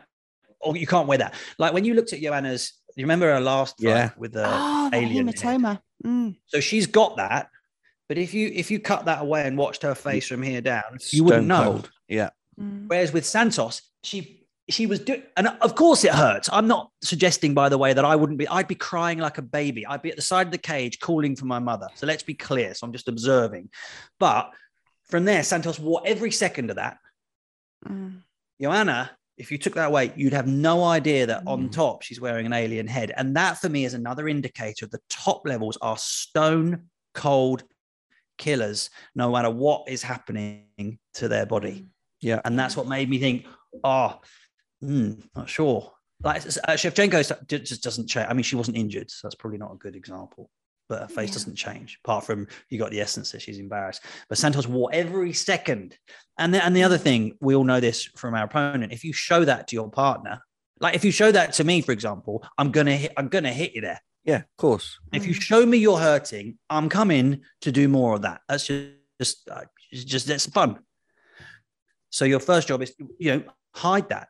[0.61, 1.35] Or you can't wear that.
[1.59, 4.11] Like when you looked at Joanna's, you remember her last fight Yeah.
[4.19, 5.37] with the oh, the alien head?
[5.37, 5.81] hematoma.
[6.05, 6.37] Mm.
[6.47, 7.49] So she's got that,
[8.09, 10.99] But if you if you cut that away and watched her face from here down,
[11.11, 11.65] you wouldn't know.
[11.65, 11.91] cold.
[12.09, 12.31] Yeah.
[12.59, 12.89] Mm.
[12.89, 16.49] Whereas with Santos, she she was doing, and of course it hurts.
[16.53, 18.49] I'm not suggesting, by the way, that I wouldn't be.
[18.49, 19.85] I'd be crying like a baby.
[19.87, 21.89] I'd be at the side of the cage calling for my mother.
[21.95, 22.73] So let's be clear.
[22.75, 23.69] So I'm just observing.
[24.19, 24.51] But
[25.05, 26.99] from there, Santos wore every second of that.
[27.87, 28.23] Mm.
[28.61, 31.73] Joanna, if you took that away, you'd have no idea that on Mm.
[31.73, 33.13] top she's wearing an alien head.
[33.17, 37.65] And that for me is another indicator the top levels are stone cold
[38.37, 41.87] killers, no matter what is happening to their body.
[42.21, 42.41] Yeah.
[42.45, 43.47] And that's what made me think,
[43.83, 44.21] oh,
[44.81, 45.93] hmm, not sure.
[46.23, 48.27] Like uh, Shevchenko just doesn't change.
[48.29, 50.51] I mean, she wasn't injured, so that's probably not a good example.
[50.91, 51.35] But her face Yeah.
[51.35, 54.03] doesn't change, apart from you got the essence that she's embarrassed.
[54.29, 55.97] But Santos wore every second.
[56.37, 58.93] And the, and the other thing, we all know this from our opponent.
[58.93, 60.41] If you show that to your partner,
[60.81, 63.73] like if you show that to me, for example, I'm gonna hit, I'm gonna hit
[63.75, 64.01] you there.
[64.25, 64.39] Yeah.
[64.39, 64.99] Of course.
[65.13, 65.41] If you Mm.
[65.43, 68.41] show me you're hurting, I'm coming to do more of that.
[68.49, 68.89] That's just
[69.21, 70.81] just uh, it's just that's fun.
[72.11, 73.45] So your first job is you know
[73.77, 74.29] hide that.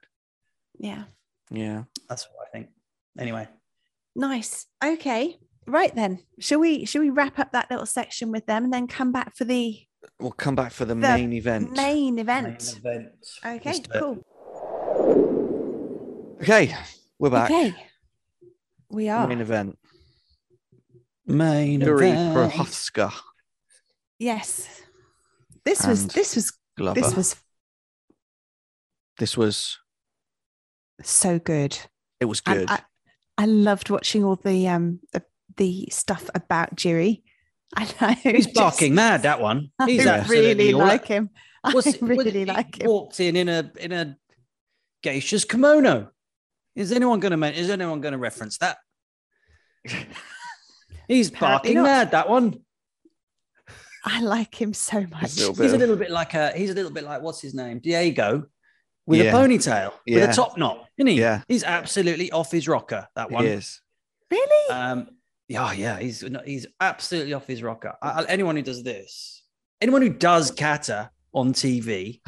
[0.79, 1.05] Yeah.
[1.51, 1.85] Yeah.
[2.09, 2.69] That's what I think.
[3.19, 3.49] Anyway,
[4.15, 4.67] Nice.
[4.85, 5.39] Okay.
[5.67, 6.21] Right then.
[6.39, 9.37] Shall we shall we wrap up that little section with them and then come back
[9.37, 9.79] for the
[10.19, 11.73] We'll come back for the, The main event.
[11.73, 12.77] main main event?
[12.79, 13.09] event.
[13.45, 13.91] Okay, Let's it.
[13.93, 14.19] cool.
[16.43, 16.75] Okay.
[17.19, 17.51] We're back.
[17.51, 17.75] Okay.
[18.91, 19.27] We are.
[19.29, 19.79] Main event.
[21.27, 22.35] Main Yuri event.
[22.53, 23.13] Procházka
[24.19, 24.69] Yes.
[25.65, 27.01] This was this was Glover.
[27.01, 27.37] this was
[29.19, 29.79] This was.
[31.03, 31.79] so good.
[32.21, 32.71] It was And good.
[32.71, 32.81] I,
[33.39, 35.23] I loved watching all the um the,
[35.61, 37.23] the stuff about Jiri.
[37.77, 39.23] And I He's just- barking mad.
[39.23, 39.71] That one.
[39.87, 41.31] He's I absolutely really all- like him.
[41.65, 42.91] I Was it- was really like he him.
[42.91, 44.17] Walked in in a in a
[45.05, 46.11] geisha's kimono.
[46.75, 48.79] Is anyone going to men- is anyone going to reference that?
[51.09, 51.83] He's Apparently barking not.
[51.85, 52.11] mad.
[52.13, 52.61] That one.
[54.05, 55.21] I like him so much.
[55.23, 56.53] He's a little bit He's a little bit like a.
[56.53, 58.47] He's a little bit like what's his name, Diego,
[59.07, 59.31] with Yeah.
[59.31, 61.21] a ponytail, with a top knot, isn't he?
[61.21, 61.43] Yeah.
[61.49, 63.07] He's absolutely off his rocker.
[63.17, 63.45] That one.
[63.45, 63.81] He is.
[64.31, 64.71] Really?
[64.71, 65.09] Um,
[65.51, 67.95] yeah, yeah, he's he's absolutely off his rocker.
[68.01, 69.43] I, I- anyone who does this,
[69.81, 72.21] anyone who does kata on TV,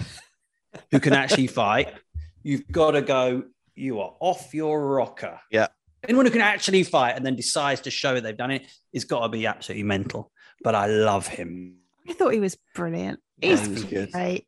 [0.90, 1.94] who can actually fight,
[2.42, 3.44] you've got to go.
[3.76, 5.40] You are off your rocker.
[5.50, 5.68] Yeah.
[6.06, 9.20] Anyone who can actually fight and then decides to show they've done it is got
[9.22, 10.30] to be absolutely mental.
[10.64, 11.76] But I love him.
[12.08, 13.20] I thought he was brilliant.
[13.38, 14.12] Yeah, He's he was good.
[14.12, 14.46] great.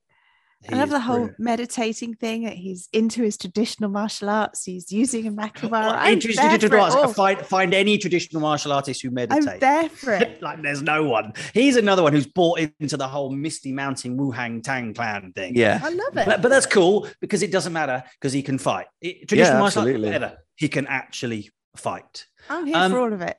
[0.66, 1.38] He I love the whole brilliant.
[1.40, 4.64] meditating thing he's into his traditional martial arts.
[4.64, 5.70] He's using a makiwara.
[5.70, 6.94] Well, I'm introduce there to for it arts.
[6.94, 7.12] all.
[7.12, 9.46] Find, find any traditional martial artist who meditates.
[9.46, 10.40] I'm there for it.
[10.42, 11.35] like there's no one.
[11.53, 15.55] He's another one who's bought into the whole Misty Mountain Wuhang Tang clan thing.
[15.57, 15.81] Yeah.
[15.83, 16.27] I love it.
[16.27, 18.87] But, but that's cool because it doesn't matter because he can fight.
[19.03, 20.07] It, traditional Yeah, martial arts, absolutely.
[20.12, 22.27] whatever, he can actually fight.
[22.48, 23.37] I'm here um, for all of it.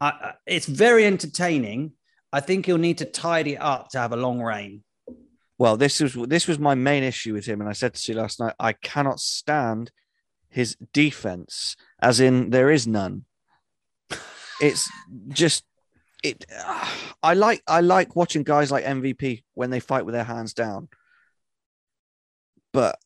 [0.00, 1.92] I, I- it's very entertaining.
[2.32, 4.82] I think he'll need to tidy it up to have a long reign.
[5.58, 8.18] Well, this was this was my main issue with him, and I said to you
[8.18, 9.92] last night, I cannot stand
[10.48, 13.24] his defense, as in there is none.
[14.60, 14.88] It's
[15.28, 15.64] just
[16.22, 16.44] it.
[17.22, 20.88] I like I like watching guys like MVP when they fight with their hands down,
[22.72, 22.98] but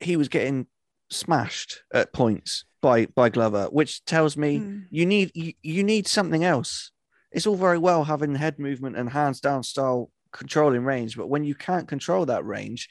[0.00, 0.66] he was getting
[1.10, 4.86] smashed at points by by Glover, which tells me Mm.
[4.90, 6.92] you need you, you need something else.
[7.32, 11.44] It's all very well having head movement and hands down style controlling range, but when
[11.44, 12.88] you can't control that range,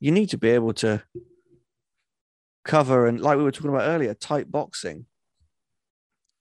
[0.00, 1.02] you need to be able to
[2.64, 5.06] cover and like we were talking about earlier, tight boxing.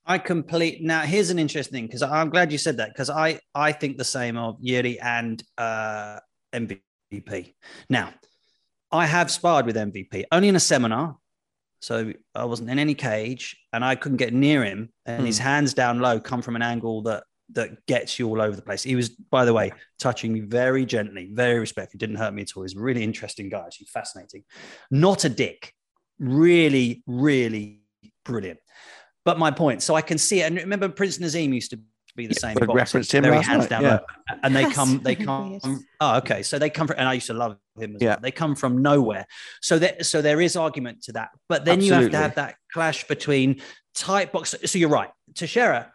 [0.05, 1.01] I complete now.
[1.01, 4.03] Here's an interesting thing because I'm glad you said that because I I think the
[4.03, 6.19] same of Yuri and uh,
[6.53, 7.53] MVP.
[7.89, 8.13] Now,
[8.91, 11.17] I have sparred with MVP only in a seminar,
[11.79, 14.91] so I wasn't in any cage and I couldn't get near him.
[15.05, 18.55] And his hands down low come from an angle that that gets you all over
[18.55, 18.83] the place.
[18.83, 21.97] He was, by the way, touching me very gently, very respectful.
[21.97, 22.63] Didn't hurt me at all.
[22.63, 23.63] He's a really interesting guy.
[23.65, 24.43] Actually, fascinating.
[24.91, 25.73] Not a dick.
[26.19, 27.81] Really, really
[28.25, 28.59] brilliant.
[29.25, 30.43] But my point, so I can see it.
[30.47, 31.79] And remember, Prince Naseem used to
[32.15, 32.55] be the Yeah, same.
[32.59, 33.99] we boxer, referenced him very last hands night, down yeah.
[34.43, 35.59] and they That's come, they come.
[35.99, 36.43] Oh, okay.
[36.43, 37.95] So they come from, and I used to love him.
[37.95, 38.09] As Yeah.
[38.09, 38.19] well.
[38.21, 39.25] They come from nowhere.
[39.61, 41.29] So that, so there is argument to that.
[41.49, 43.61] But then you have to have that clash between
[43.95, 44.53] tight box.
[44.65, 45.91] So you're right, Teixeira.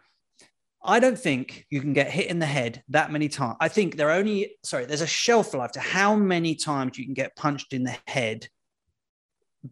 [0.83, 3.57] I don't think you can get hit in the head that many times.
[3.59, 4.85] I think there are only sorry.
[4.85, 8.47] There's a shelf life to how many times you can get punched in the head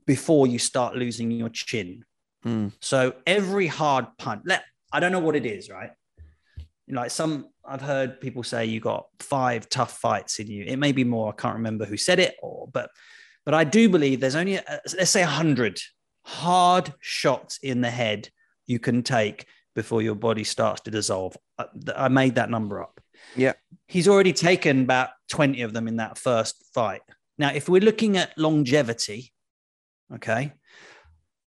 [0.05, 2.03] before you start losing your chin.
[2.45, 2.73] Mm.
[2.81, 5.91] So every hard punch, let I don't know what it is, right?
[6.89, 10.63] Like some, I've heard people say you got five tough fights in you.
[10.65, 11.33] It may be more.
[11.33, 12.89] I can't remember who said it, or but,
[13.45, 14.63] but I do believe there's only a,
[14.97, 15.79] let's say a hundred
[16.23, 18.29] hard shots in the head
[18.65, 19.45] you can take
[19.78, 21.38] before your body starts to dissolve.
[21.59, 21.65] I,
[21.95, 22.99] I made that number up.
[23.36, 23.53] Yeah.
[23.88, 27.01] He's already taken about 20 of them in that first fight.
[27.38, 29.32] Now, if we're looking at longevity,
[30.15, 30.53] okay,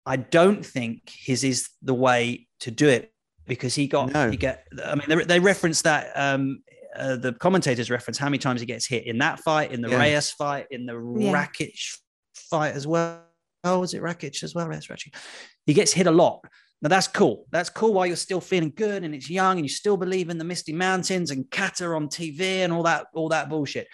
[0.07, 3.13] I don't think his is the way to do it
[3.49, 4.31] because he got No.
[4.31, 4.65] he get.
[4.85, 6.63] I mean, they, they reference that um,
[6.97, 9.91] uh, the commentators reference how many times he gets hit in that fight, in the
[9.91, 9.99] Yeah.
[9.99, 11.33] Reyes fight, in the Yeah.
[11.33, 11.99] Rakic
[12.37, 13.25] fight as well.
[13.65, 14.69] Oh, was it Rakic as well?
[14.69, 15.17] Reyes Rakic.
[15.67, 16.45] He gets hit a lot.
[16.83, 17.47] Now that's cool.
[17.51, 20.39] That's cool while you're still feeling good and it's young and you still believe in
[20.39, 23.87] the Misty Mountains and Kata on TV and all that, all that bullshit.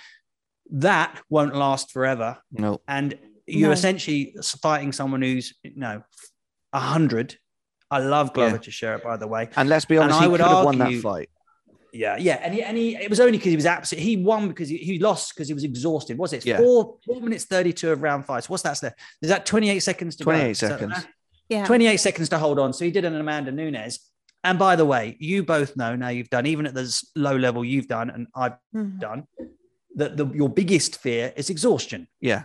[0.70, 2.80] That won't last forever No.
[2.88, 3.72] and you're No.
[3.72, 6.02] essentially fighting someone who's you know
[6.72, 7.36] a hundred.
[7.90, 8.62] I love Glover Yeah.
[8.62, 9.48] to share it, by the way.
[9.56, 11.28] And let's be And honest, I he would could have won that fight.
[11.92, 14.02] Yeah, yeah, and he, and he it was only because he was absolute.
[14.02, 16.18] He won because he, he lost because he was exhausted.
[16.18, 16.58] Was it Yeah.
[16.58, 18.44] four four minutes thirty two of round five?
[18.44, 18.78] So what's that?
[18.80, 18.94] there?
[19.22, 20.32] Is that twenty eight seconds to go?
[20.32, 20.92] 28 Is that seconds.
[20.92, 21.06] right?
[21.48, 21.64] Yeah.
[21.64, 22.72] 28 seconds to hold on.
[22.72, 24.00] So he did an Amanda Nunes.
[24.44, 27.64] And by the way, you both know now you've done, even at this low level
[27.64, 28.98] you've done, and I've Mhm.
[29.00, 29.24] done,
[29.96, 32.06] that the, your biggest fear is exhaustion.
[32.20, 32.44] Yeah.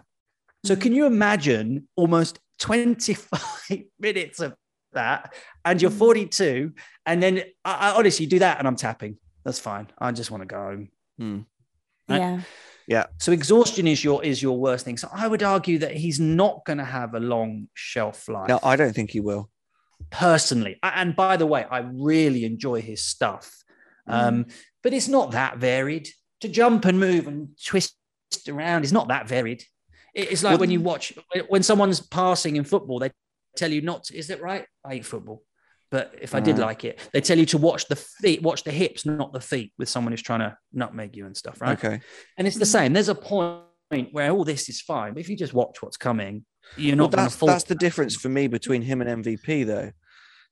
[0.66, 0.82] So Mhm.
[0.82, 4.56] can you imagine almost 25 minutes of
[4.94, 5.34] that
[5.66, 5.98] and you're Mhm.
[5.98, 6.74] 42
[7.06, 9.18] and then I, I honestly do that and I'm tapping.
[9.44, 9.88] That's fine.
[9.98, 10.90] I just want to go home.
[12.08, 12.18] Right?
[12.20, 12.42] Yeah.
[13.20, 14.98] So exhaustion is your is your worst thing.
[14.98, 18.60] So I would argue that he's not going to have a long shelf life No,
[18.64, 19.50] I don't think he will.
[20.10, 20.78] personally.
[20.84, 23.46] And by the way, I really enjoy his stuff.
[24.08, 24.46] Um,
[24.84, 26.10] but it's not that varied.
[26.42, 27.96] To jump and move and twist
[28.48, 29.64] around is not that varied.
[30.14, 31.14] It's like Well- when you watch
[31.48, 33.12] when someone's passing in football, they
[33.56, 34.66] tell you not to, is it right?
[34.84, 35.44] I hate football.
[35.92, 36.62] But if I did Uh.
[36.62, 39.74] like it, they tell you to watch the feet, watch the hips, not the feet,
[39.78, 41.78] with someone who's trying to nutmeg you and stuff, right?
[41.78, 42.00] Okay.
[42.38, 42.94] And it's the same.
[42.94, 43.62] There's a point
[44.12, 46.46] where all this is fine, but if you just watch what's coming,
[46.78, 49.92] you're not to that's that's the difference for me between him and MVP though.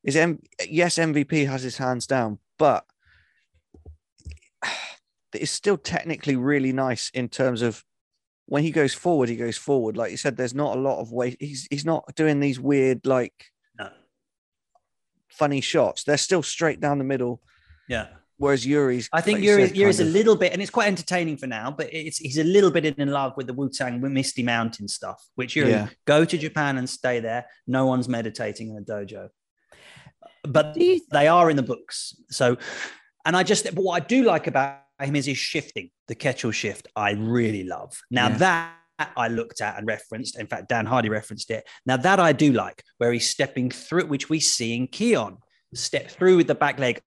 [0.04, 2.84] Is M- yes, MVP has his hands down, but
[5.34, 7.84] it's still technically really nice in terms of
[8.46, 9.96] when he goes forward, he goes forward.
[9.96, 11.38] Like you said, there's not a lot of weight.
[11.40, 13.46] He's he's not doing these weird like.
[15.32, 16.04] Funny shots.
[16.04, 17.42] They're still straight down the middle.
[17.88, 18.08] Yeah.
[18.38, 20.72] Whereas Yuri's, I think like you Yuri, said, Yuri's a of- little bit, and it's
[20.72, 23.70] quite entertaining for now, but it's he's a little bit in love with the Wu
[23.70, 25.90] Tang Misty Mountain stuff, which you Yeah.
[26.06, 27.48] go to Japan and stay there.
[27.68, 29.28] No one's meditating in a dojo,
[30.44, 32.16] but they are in the books.
[32.30, 32.58] So,
[33.26, 36.54] and I just, but what I do like about him is his shifting, the Ketchel
[36.54, 36.88] shift.
[36.96, 38.00] I really love.
[38.10, 38.38] Now Yeah.
[38.38, 38.74] that
[39.16, 40.38] I looked at and referenced.
[40.38, 41.68] In fact, Dan Hardy referenced it.
[41.86, 45.38] Now that I do like, where he's stepping through, which we see in kihon,
[45.74, 47.02] step through with the back leg,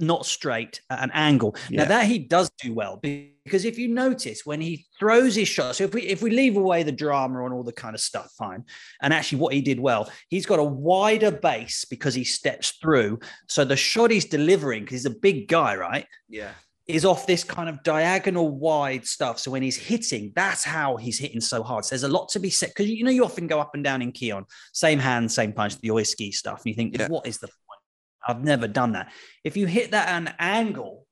[0.00, 1.56] not straight at an angle.
[1.70, 3.00] Now that he does do well
[3.44, 6.56] because if you notice when he throws his shot, so if we if we leave
[6.56, 8.64] away the drama and all the kind of stuff, fine.
[9.02, 13.20] And actually, what he did well, he's got a wider base because he steps through.
[13.48, 16.06] So the shot he's delivering, because he's a big guy, right?
[16.28, 16.52] yeah.
[16.86, 19.38] Is off this kind of diagonal wide stuff.
[19.38, 21.86] So when he's hitting, that's how he's hitting so hard.
[21.86, 23.82] So there's a lot to be said because you know you often go up and
[23.82, 27.08] down in kihon, same hand, same punch, the oi-zuki stuff, and you think, Yeah.
[27.08, 27.80] what is the point?
[28.28, 29.12] I've never done that.
[29.44, 31.06] If you hit that at an angle,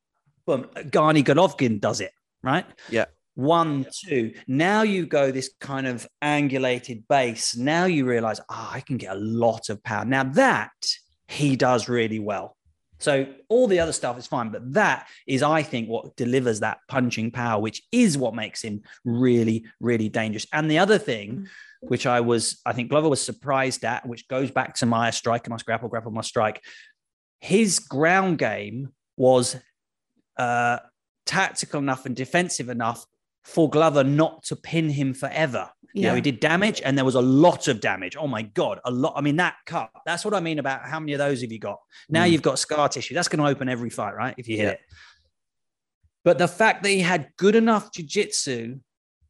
[0.47, 2.13] boom, Garni Golovkin does it,
[2.43, 2.67] right?
[2.91, 3.07] Yeah.
[3.35, 4.35] One, two.
[4.47, 7.57] Now you go this kind of angulated base.
[7.57, 10.05] Now you realize, ah, I can get a lot of power.
[10.05, 10.71] Now that
[11.29, 12.59] he does really well.
[13.03, 16.79] So all the other stuff is fine, but that is, I think, what delivers that
[16.87, 20.47] punching power, which is what makes him really, really dangerous.
[20.53, 21.49] And the other thing,
[21.81, 25.49] which I was, I think Glover was surprised at, which goes back to my strike,
[25.49, 26.63] must grapple, grapple, must strike.
[27.41, 29.57] His ground game was
[30.37, 30.79] uh,
[31.27, 33.05] tactical enough and defensive enough
[33.43, 35.71] for Glover not to pin him forever.
[35.95, 36.15] You know, Yeah.
[36.17, 38.17] he did damage and there was a lot of damage.
[38.17, 39.13] Oh my God, a lot.
[39.17, 41.59] I mean, that cut, that's what I mean about how many of those have you
[41.59, 41.79] got?
[42.09, 42.31] Now Mm.
[42.33, 43.15] you've got scar tissue.
[43.15, 44.35] That's going to open every fight, right?
[44.39, 44.71] If you hit Yeah.
[44.71, 44.81] it.
[46.25, 48.79] But the fact that he had good enough jiu-jitsu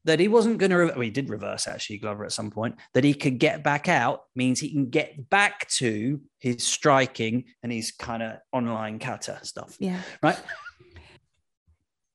[0.04, 2.76] that he wasn't going to, re- well, he did reverse actually, Glover at some point,
[2.92, 7.70] that he could get back out means he can get back to his striking and
[7.72, 10.02] his kind of online kata stuff, Yeah.
[10.22, 10.38] right?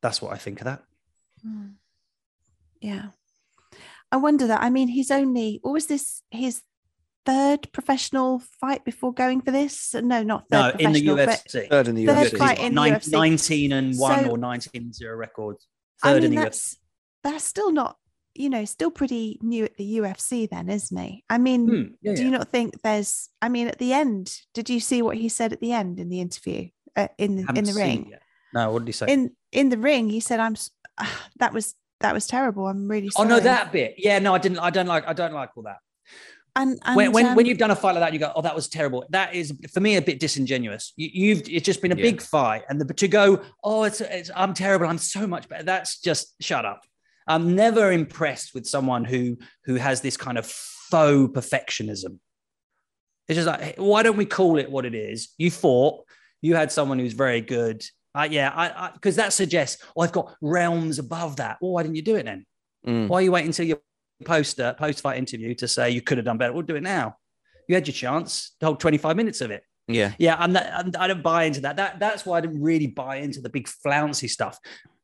[0.02, 0.84] That's what I think of that.
[1.46, 1.74] Mm.
[2.82, 3.08] Yeah.
[4.12, 4.62] I wonder that.
[4.62, 6.62] I mean, he's only, what was this, his
[7.26, 9.94] third professional fight before going for this?
[9.94, 11.70] No, not No, third in the professional, but UFC.
[11.70, 12.38] Third in the Third UFC.
[12.38, 13.12] fight in the Nine- UFC.
[13.12, 15.58] 19 and 1 So- or 19 and 0 record.
[16.04, 16.44] I Third mean, in the UFC.
[16.44, 16.78] that's,
[17.24, 17.98] that's still not,
[18.34, 21.24] you know, still pretty new at the UFC then, isn't he?
[21.30, 22.26] I mean, Hmm, yeah, do yeah.
[22.26, 25.52] you not think there's, I mean, at the end, did you see what he said
[25.54, 28.14] at the end in the interview uh, in, the in the ring?
[28.54, 29.08] No, what did he say?
[29.12, 30.72] In, in the ring, he said, I'm, s-
[31.40, 32.68] that was, that was terrible.
[32.68, 33.30] I'm really oh sorry.
[33.30, 33.96] no, that bit.
[33.98, 34.60] Yeah, no, I didn't.
[34.60, 35.08] I don't like.
[35.08, 35.78] I don't like all that.
[36.56, 38.42] And, and when when, um, when you've done a fight like that, you go, "Oh,
[38.42, 40.94] that was terrible." That is for me a bit disingenuous.
[40.96, 42.02] You, you've it's just been a Yeah.
[42.04, 44.88] big fight, and the, to go, "Oh, it's, it's I'm terrible.
[44.88, 46.82] I'm so much better." That's just shut up.
[47.28, 52.18] I'm never impressed with someone who who has this kind of faux perfectionism.
[53.28, 55.30] It's just like, why don't we call it what it is?
[55.38, 56.06] You fought.
[56.42, 57.84] You had someone who's very good.
[58.18, 61.58] Uh, yeah, I because that suggests, oh, I've got realms above that.
[61.62, 62.46] Well, why didn't you do it then?
[62.86, 63.08] Mm.
[63.08, 63.80] Why are you waiting until your
[64.26, 66.52] post uh, post fight interview to say you could have done better?
[66.52, 67.18] We'll do it now.
[67.68, 68.56] You had your chance.
[68.60, 69.64] The whole 25 minutes of it.
[69.88, 70.14] Yeah.
[70.18, 71.76] Yeah, I'm not, I'm, I don't buy into that.
[71.76, 74.58] That that's why I didn't really buy into the big flouncy stuff.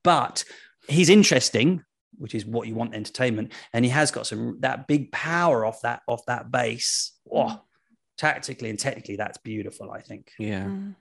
[0.03, 0.43] But
[0.87, 1.83] he's interesting,
[2.17, 5.81] which is what you want entertainment, and he has got some that big power off
[5.81, 7.13] that off that base.
[7.31, 7.61] Oh,
[8.17, 9.91] tactically and technically, that's beautiful.
[9.91, 10.31] I think.
[10.39, 10.65] Yeah.
[10.65, 10.95] Mm,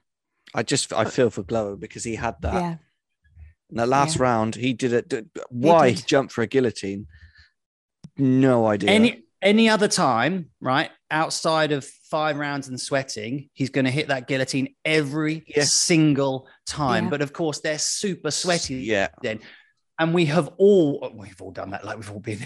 [0.55, 2.53] I just I uh, feel for Glover because he had that.
[2.53, 2.75] yeah.
[3.69, 4.23] In the last Yeah.
[4.23, 5.09] round, he did it.
[5.09, 6.07] d- Why he did.
[6.07, 7.07] jumped for a guillotine?
[8.17, 8.89] No idea.
[8.91, 10.89] Any any other time, right?
[11.11, 15.63] Outside of five rounds and sweating, he's going to hit that guillotine every Yeah.
[15.65, 17.05] single time.
[17.05, 17.09] Yeah.
[17.09, 18.75] But of course, they're super sweaty.
[18.75, 19.09] Yeah.
[19.21, 19.39] Then,
[19.99, 21.83] and we have all we've all done that.
[21.83, 22.39] Like we've all been.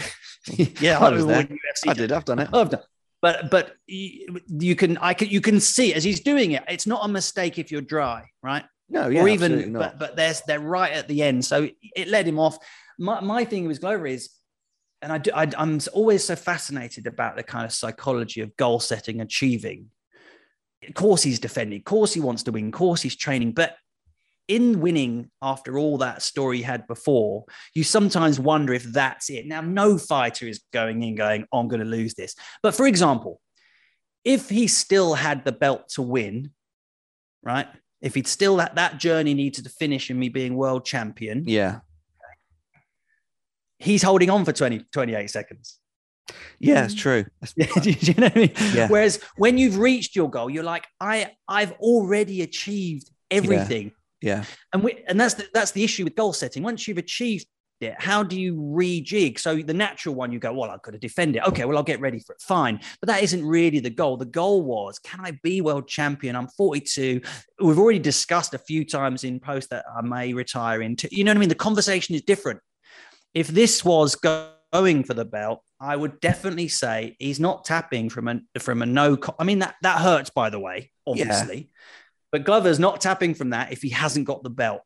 [0.80, 1.44] Yeah, I was We've all there.
[1.44, 2.10] UFC I did.
[2.12, 2.48] I've done it.
[2.52, 2.82] I've done-
[3.20, 6.62] But but you, can I can you can see as he's doing it.
[6.68, 8.64] It's not a mistake if you're dry, right?
[8.90, 9.80] No, yeah, or even not.
[9.80, 12.56] but but there's they're right at the end so it led him off
[12.98, 14.30] my, my thing with glover is
[15.02, 18.80] and I, do, I i'm always so fascinated about the kind of psychology of goal
[18.80, 19.90] setting achieving
[20.86, 23.76] of course he's defending of course he wants to win of course he's training but
[24.48, 27.44] in winning after all that story he had before
[27.74, 31.68] you sometimes wonder if that's it now no fighter is going in going oh, i'm
[31.68, 33.40] going to lose this but for example
[34.24, 36.50] if he still had the belt to win
[37.42, 37.68] right
[38.00, 41.80] if he'd still that that journey needed to finish in me being world champion, yeah.
[43.78, 45.78] he's holding on for 20, 28 seconds.
[46.60, 47.24] Yeah, it's true.
[47.58, 48.52] Do you know what I mean?
[48.74, 48.88] Yeah.
[48.88, 53.84] Whereas when you've reached your goal, you're like, I I've already achieved everything.
[53.84, 53.90] yeah.
[54.72, 56.62] And we, and that's the, that's the issue with goal setting.
[56.62, 57.46] Once you've achieved
[57.80, 59.38] it, how do you rejig?
[59.38, 61.46] So the natural one, you go, well, I've got to defend it.
[61.46, 62.40] Okay, well, I'll get ready for it.
[62.40, 64.16] Fine, but that isn't really the goal.
[64.16, 66.34] The goal was, can I be world champion?
[66.34, 67.20] I'm 42.
[67.60, 71.08] We've already discussed a few times in post that I may retire into.
[71.12, 71.48] You know what I mean?
[71.48, 72.60] The conversation is different.
[73.34, 78.08] If this was go- going for the belt, I would definitely say he's not tapping
[78.08, 79.16] from a from a no.
[79.16, 81.70] co- I mean that that hurts, by the way, obviously.
[82.30, 84.82] But Glover's not tapping from that if he hasn't got the belt,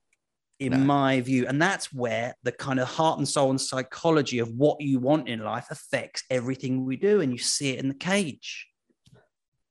[0.61, 0.79] in No.
[0.79, 1.47] my view.
[1.47, 5.29] And that's where the kind of heart and soul and psychology of what you want
[5.29, 7.21] in life affects everything we do.
[7.21, 8.69] And you see it in the cage.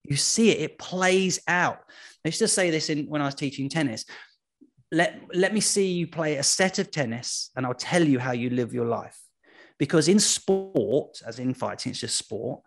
[0.04, 1.80] You see it, it plays out.
[2.26, 4.06] I used to say this in when I was teaching tennis.
[4.92, 8.34] Let, let me see you play a set of tennis and I'll tell you how
[8.34, 9.18] you live your life.
[9.80, 12.62] Because in sport, as in fighting, it's just sport,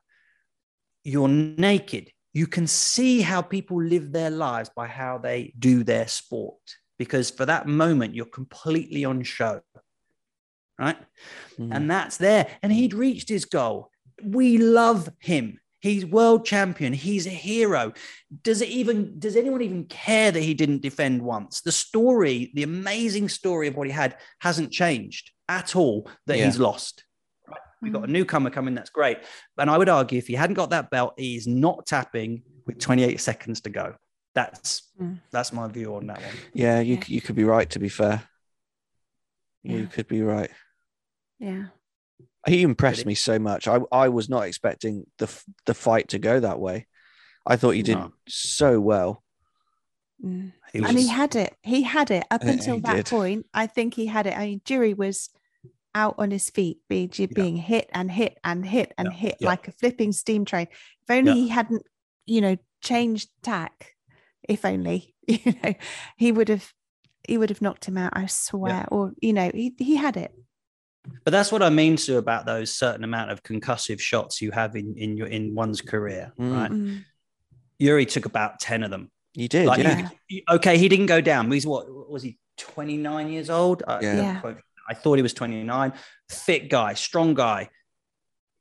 [1.03, 2.11] you're naked.
[2.35, 6.61] You can see how people live their lives by how they do their sport.
[6.99, 9.61] Because for that moment, you're completely on show.
[10.79, 10.99] Right.
[11.59, 11.75] Mm.
[11.75, 12.49] And that's there.
[12.63, 13.91] And he'd reached his goal.
[14.23, 15.61] We love him.
[15.81, 16.93] He's world champion.
[16.93, 17.93] He's a hero.
[18.43, 21.61] Does it even does anyone even care that he didn't defend once?
[21.61, 26.47] The story, the amazing story of what he had hasn't changed at all that Yeah.
[26.47, 27.05] he's lost.
[27.85, 27.93] Right.
[27.93, 29.19] We've got a newcomer coming, that's great.
[29.59, 32.79] And I would argue if he hadn't got that belt, he is not tapping with
[32.79, 33.95] 28 seconds to go.
[34.35, 35.21] That's Mm.
[35.31, 36.35] that's my view on that one.
[36.53, 37.05] yeah, you Yeah.
[37.07, 37.69] you could be right.
[37.71, 38.23] To be fair,
[39.63, 39.87] you Yeah.
[39.87, 40.51] could be right.
[41.39, 41.67] Yeah.
[42.47, 43.67] He impressed me so much.
[43.69, 45.29] I I was not expecting the
[45.67, 46.87] the fight to go that way.
[47.47, 48.13] I thought he did No.
[48.29, 49.23] so well.
[50.25, 50.53] Mm.
[50.73, 51.57] He was and he had it.
[51.63, 53.07] He had it up until that did.
[53.07, 53.47] point.
[53.55, 54.37] I think he had it.
[54.37, 55.31] I mean, Jury was
[55.95, 59.47] out on his feet, being being hit and hit and hit and Yeah, hit yeah.
[59.49, 60.67] like a flipping steam train.
[61.03, 61.37] If only Yeah.
[61.37, 61.83] he hadn't,
[62.27, 63.95] you know, changed tack.
[64.49, 65.75] If only, you know,
[66.17, 66.73] he would have,
[67.27, 68.13] he would have knocked him out.
[68.15, 68.87] I swear.
[68.91, 70.35] Or you know, he he had it.
[71.25, 74.75] But that's what I mean to about those certain amount of concussive shots you have
[74.75, 76.53] in in your in one's career, Mm.
[76.53, 76.71] right?
[76.71, 77.05] Mm.
[77.79, 79.11] Yuri took about ten of them.
[79.35, 79.99] You did, Like, yeah.
[79.99, 80.09] Yeah.
[80.29, 81.51] you- okay, he didn't go down.
[81.51, 82.39] He's what was he?
[82.57, 83.83] Twenty nine years old.
[83.87, 84.41] I, Yeah.
[84.89, 84.95] Yeah.
[84.95, 85.93] I thought he was twenty nine.
[86.31, 87.71] Fit guy, strong guy.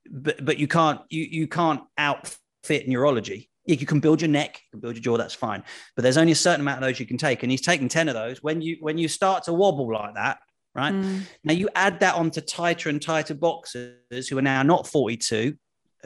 [0.10, 3.50] But but you can't you you can't outfit neurology.
[3.66, 5.18] You you can build your neck, you can build your jaw.
[5.18, 5.64] That's fine.
[5.96, 8.10] But there's only a certain amount of those you can take, and he's taken ten
[8.10, 8.44] of those.
[8.44, 10.40] When you when you start to wobble like that,
[10.76, 10.94] right?
[10.94, 11.22] Mm.
[11.46, 15.56] Now you add that onto tighter and tighter boxers who are now not 42,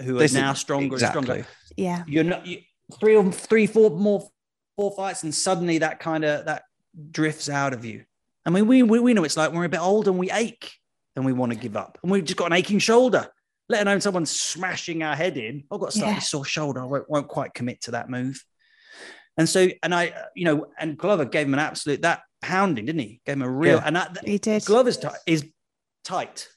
[0.04, 1.18] who are This is- now stronger exactly.
[1.20, 1.48] and stronger.
[1.76, 2.04] Yeah.
[2.08, 2.60] You're not you,
[3.00, 4.28] three or three, four more
[4.76, 6.64] four fights, and suddenly that kind of that
[7.10, 8.04] drifts out of you.
[8.48, 10.32] I mean, we, we we know it's like when we're a bit old and we
[10.32, 10.72] ache
[11.16, 13.28] and we want to give up, and we've just got an aching shoulder.
[13.70, 15.66] let alone someone smashing our head in.
[15.70, 16.20] I've got a slightly Yeah.
[16.20, 16.80] sore shoulder.
[16.82, 18.42] I won't, won't quite commit to that move.
[19.38, 23.02] And so, and I, you know, and Glover gave him an absolute that pounding, didn't
[23.02, 23.20] he?
[23.26, 23.84] Gave him a real, Yeah.
[23.86, 24.64] and that He did.
[24.64, 25.44] Glover's ti- is
[26.06, 26.48] tight.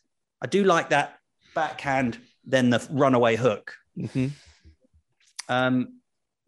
[0.41, 1.19] I do like that
[1.55, 3.75] backhand, then the runaway hook.
[3.99, 4.31] Mhm.
[5.49, 6.00] Um,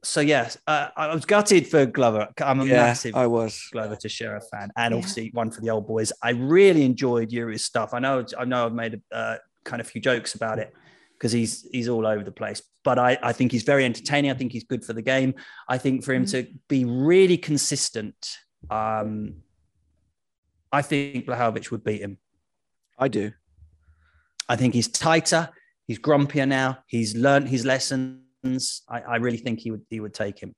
[0.04, 2.28] so yes, uh, I was gutted for Glover.
[2.40, 3.68] I'm a Yeah, massive I was.
[3.72, 4.98] Glover Teixeira fan, and Yeah.
[4.98, 6.12] obviously one for the old boys.
[6.22, 7.94] I really enjoyed Yuri's stuff.
[7.94, 10.72] I know, I know, I've made a uh, kind of few jokes about it
[11.16, 12.62] because he's he's all over the place.
[12.84, 14.30] But I, I think he's very entertaining.
[14.30, 15.34] I think he's good for the game.
[15.68, 18.38] I think for him to be really consistent,
[18.70, 19.36] um,
[20.72, 22.18] I think Blachowicz would beat him.
[22.98, 23.32] I do.
[24.48, 25.50] I think he's tighter.
[25.86, 26.78] He's grumpier now.
[26.88, 27.64] He's learned his
[28.42, 28.82] lessons.
[28.88, 30.54] I, I really think he would he would take him.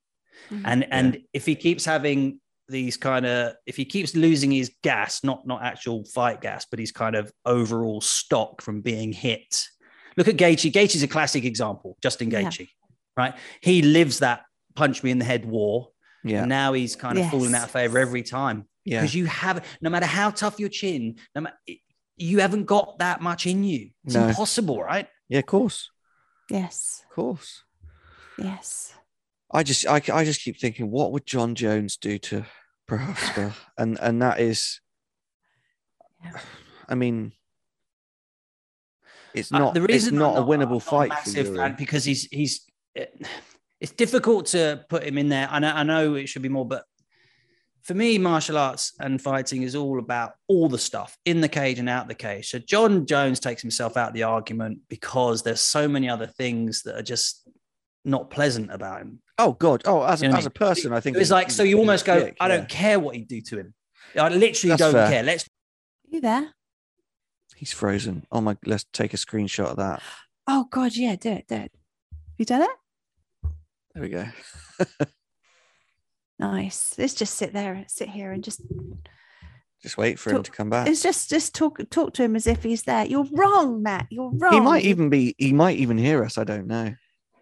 [0.50, 0.62] Mhm.
[0.64, 5.22] And and if he keeps having these kind of if he keeps losing his gas,
[5.22, 9.62] not not actual fight gas, but his kind of overall stock from being hit.
[10.16, 10.72] Look at Gaethje.
[10.72, 11.96] Gaethje's a classic example.
[12.02, 12.42] Justin Yeah.
[12.42, 12.68] Gaethje,
[13.16, 13.34] right?
[13.60, 14.42] He lives that
[14.74, 15.88] punch me in the head war.
[16.24, 16.40] Yeah.
[16.40, 17.60] And now he's kind of falling Yes.
[17.62, 19.00] out of favor every time Yeah.
[19.00, 21.56] because you have no matter how tough your chin, no matter
[22.16, 23.90] you haven't got that much in you.
[24.04, 24.28] It's No.
[24.28, 25.08] impossible, right?
[25.28, 25.90] Yeah, of course.
[26.48, 27.02] Yes.
[27.10, 27.62] Of course.
[28.38, 28.94] Yes.
[29.52, 32.44] I just I, I just keep thinking, what would Jon Jones do to
[32.88, 33.52] Procházka?
[33.78, 34.80] and and that is
[36.22, 36.38] Yeah.
[36.88, 37.32] I mean
[39.34, 41.58] it's Uh, not the it's reason not a winnable not fight for massive Yuri.
[41.58, 42.66] fan because he's he's
[43.80, 45.48] it's difficult to put him in there.
[45.50, 46.84] I know I know it should be more, but
[47.82, 51.78] for me, martial arts and fighting is all about all the stuff in the cage
[51.78, 52.48] and out the cage.
[52.48, 56.82] So Jon Jones takes himself out of the argument because there's so many other things
[56.84, 57.46] that are just
[58.04, 59.20] not pleasant about him.
[59.38, 59.82] Oh god.
[59.86, 61.78] Oh, as, You know what I as a person, I think It's like so you
[61.78, 62.56] almost go, dick, I yeah.
[62.56, 63.74] don't care what you do to him.
[64.18, 65.08] I literally That's don't fair.
[65.08, 65.22] care.
[65.22, 65.48] Let's
[66.08, 66.50] You there?
[67.56, 68.26] He's frozen.
[68.30, 70.02] Oh my let's take a screenshot of that.
[70.46, 71.72] Oh God, yeah, do it, do it.
[72.38, 73.50] You done it?
[73.94, 74.26] There we go.
[76.38, 76.94] Nice.
[76.98, 78.60] Let's just sit there, sit here, and just
[79.82, 80.88] Just wait for him to come back.
[80.88, 83.04] it's just just talk talk to him as if he's there.
[83.06, 84.06] You're wrong, Matt.
[84.10, 84.52] You're wrong.
[84.52, 86.36] He might even be he might even hear us.
[86.38, 86.94] I don't know.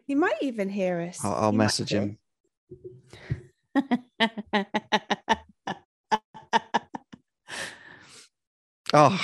[0.06, 1.24] He might even hear us.
[1.24, 2.18] I'll, I'll message him.
[8.94, 9.18] Oh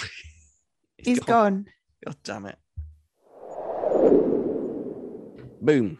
[0.96, 1.66] He's gone.
[2.04, 2.58] God damn it.
[5.60, 5.98] Boom.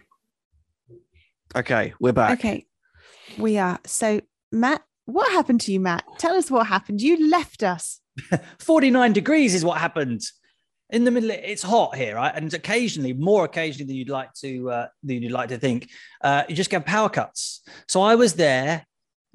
[1.55, 2.39] Okay, we're back.
[2.39, 2.67] Okay,
[3.39, 3.79] we are.
[3.87, 4.21] So,
[4.53, 6.05] Matt, what happened to you, Matt?
[6.19, 7.01] Tell us what happened.
[7.01, 8.01] You left us.
[8.59, 10.23] 49 degrees is what happened
[10.91, 12.33] in the middle it's hot here right?
[12.35, 15.91] And occasionally more occasionally than you'd like to uh, than you'd like to think.
[16.23, 17.63] Uh, you just get power cuts.
[17.89, 18.87] So i was there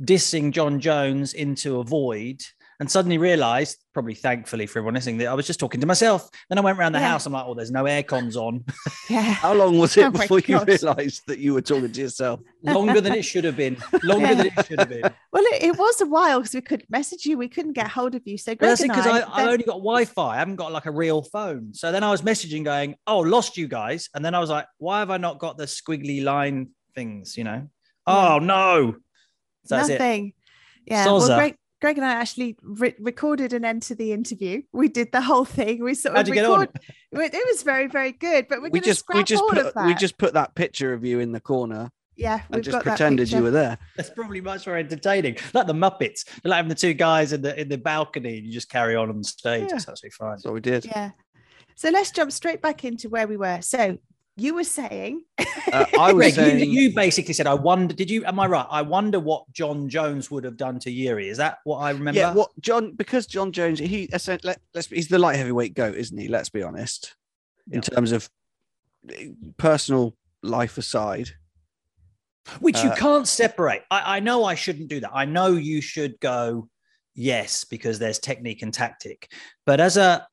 [0.01, 2.41] dissing jon jones into a void
[2.83, 6.27] and suddenly realized probably thankfully for everyone listening that i was just talking to myself
[6.49, 7.11] then i went around the Yeah.
[7.11, 8.65] house i'm like oh there's no air cons on
[9.09, 9.21] Yeah.
[9.45, 12.41] How long was it Oh before you realized that you were talking to yourself?
[12.61, 14.33] longer than it should have been longer Yeah.
[14.33, 17.25] than it should have been Well, it, it was a while because we couldn't message
[17.25, 17.37] you.
[17.37, 18.37] We couldn't get hold of you.
[18.37, 20.35] So, Greg that's it because I, I, I only got Wi-Fi.
[20.35, 21.73] I haven't got like a real phone.
[21.73, 24.67] So then I was messaging, going, "Oh, lost you guys," and then I was like,
[24.77, 27.67] "Why have I not got the squiggly line things?" You know?
[28.05, 28.95] Oh no!
[29.65, 29.93] So that's it.
[29.99, 30.33] nothing.
[30.85, 31.05] Yeah.
[31.05, 31.35] Well, Soza.
[31.37, 34.61] Greg, Greg and I actually re- recorded an end to the interview.
[34.71, 35.83] We did the whole thing.
[35.83, 36.61] We sort How'd of you get on?
[36.61, 36.79] record.
[37.11, 38.47] It it was very, very good.
[38.47, 39.85] But we're We going to just scrap we just all put of that.
[39.85, 42.85] we just put that picture of you in the corner yeah, we've and just got
[42.85, 43.77] that pretended you were there.
[43.97, 45.35] That's probably much more entertaining.
[45.53, 48.47] Like the Muppets, They're like having the two guys in the in the balcony, and
[48.47, 49.63] you just carry on on the stage.
[49.63, 49.67] Yeah.
[49.71, 50.29] That's absolutely fine.
[50.31, 50.85] That's what we did.
[50.85, 51.11] Yeah.
[51.75, 53.61] So let's jump straight back into where we were.
[53.61, 53.97] So
[54.35, 55.23] you were saying,
[55.71, 58.25] Uh, I was Greg, you, saying you basically said, "I wonder." Did you?
[58.25, 58.65] Am I right?
[58.69, 61.29] I wonder what Jon Jones would have done to Yuri.
[61.29, 62.19] Is that what I remember?
[62.19, 65.95] Yeah, what John because Jon Jones he essen- let, let's he's the light heavyweight goat,
[65.95, 66.27] isn't he?
[66.27, 67.15] Let's be honest.
[67.71, 67.81] In Yeah.
[67.81, 68.29] terms of
[69.09, 71.29] eh, personal life aside,
[72.59, 73.83] which you Uh, can't separate.
[73.89, 75.11] I, I know I shouldn't do that.
[75.13, 76.69] I know you should go
[77.15, 79.31] yes because there's technique and tactic,
[79.65, 80.27] but as a mar-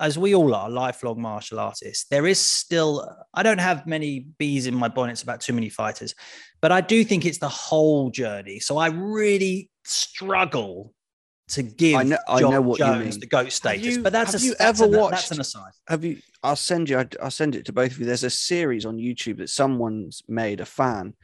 [0.00, 3.08] as we all are lifelong martial artists, there is still.
[3.34, 6.14] I don't have many bees in my bonnets about too many fighters,
[6.60, 8.60] but I do think it's the whole journey.
[8.60, 10.92] So I really struggle
[11.48, 13.20] to give I know- I John know what you Jones mean.
[13.20, 15.40] the goat status, you- but that's have a, you that's ever a- watched- that's an
[15.40, 15.72] aside.
[15.88, 16.18] have you?
[16.42, 17.04] I'll send you.
[17.20, 18.06] I'll send it to both of you.
[18.06, 21.14] There's a series on YouTube that someone's made a fan.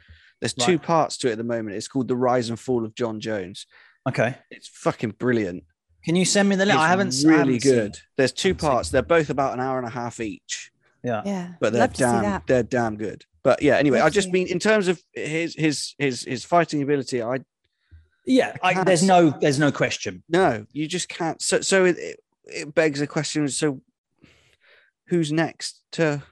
[0.40, 1.76] There's two parts to it at the moment.
[1.76, 3.66] It's called The Rise and Fall of Jon Jones.
[4.08, 5.64] Okay, It's fucking brilliant.
[6.08, 6.78] Can you send me the link?
[6.78, 7.94] I haven't I really haven't good.
[7.96, 8.02] it.
[8.16, 8.88] There's two parts.
[8.88, 10.72] They're both about an hour and a half each.
[11.04, 11.20] Yeah.
[11.26, 13.26] yeah, but they're love damn they're damn good.
[13.42, 16.44] But yeah, anyway, I Love to just mean in terms of his his his his
[16.46, 17.40] fighting ability, I
[18.24, 20.22] Yeah, I, can't there's no there's no question.
[20.30, 21.42] no, you just can't.
[21.42, 23.46] So so it it- it begs a question.
[23.48, 23.82] So
[25.08, 26.22] who's next to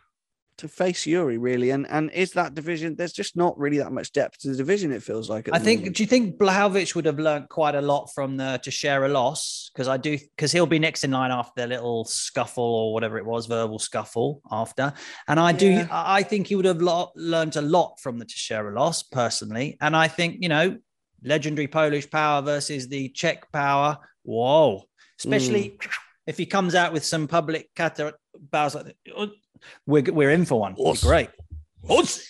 [0.59, 2.96] to face Yuri really, and and is that division?
[2.96, 4.92] There's just not really that much depth to the division.
[4.92, 5.48] It feels like.
[5.52, 5.80] I think.
[5.80, 5.96] moment.
[5.96, 9.70] Do you think Blachowicz would have learned quite a lot from the Teixeira a loss?
[9.72, 13.18] Because I do, because he'll be next in line after their little scuffle or whatever
[13.18, 14.92] it was, verbal scuffle after.
[15.28, 15.88] And I do, Yeah.
[15.90, 19.76] I think he would have lo- learned a lot from the Teixeira a loss personally.
[19.80, 20.78] And I think you know,
[21.22, 23.98] legendary Polish power versus the Czech power.
[24.22, 24.84] Whoa,
[25.18, 25.88] especially mm.
[26.26, 29.30] if he comes out with some public kata bows like that.
[29.86, 30.72] We're we're in for one.
[30.72, 31.02] It'd be Us.
[31.04, 31.30] Great.
[31.88, 32.22] Us.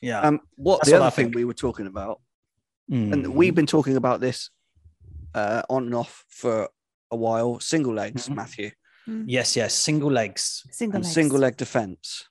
[0.00, 0.20] Yeah.
[0.20, 1.36] um, what That's the what I other thing think.
[1.36, 2.20] we were talking about,
[2.90, 3.12] Mm.
[3.12, 4.48] and we've been talking about this
[5.34, 6.68] uh, on and off for
[7.10, 7.60] a while.
[7.60, 8.34] Single legs, Mhm.
[8.36, 8.70] Matthew,
[9.26, 9.74] Yes, yes.
[9.74, 10.64] Single legs.
[10.70, 11.14] Single and legs.
[11.14, 12.24] single leg defense.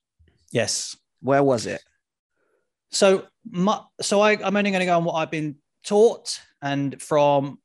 [0.51, 0.95] Yes.
[1.21, 1.81] Where was it?
[2.91, 6.99] So, my, so I, I'm only going to go on what I've been taught and
[7.01, 7.59] from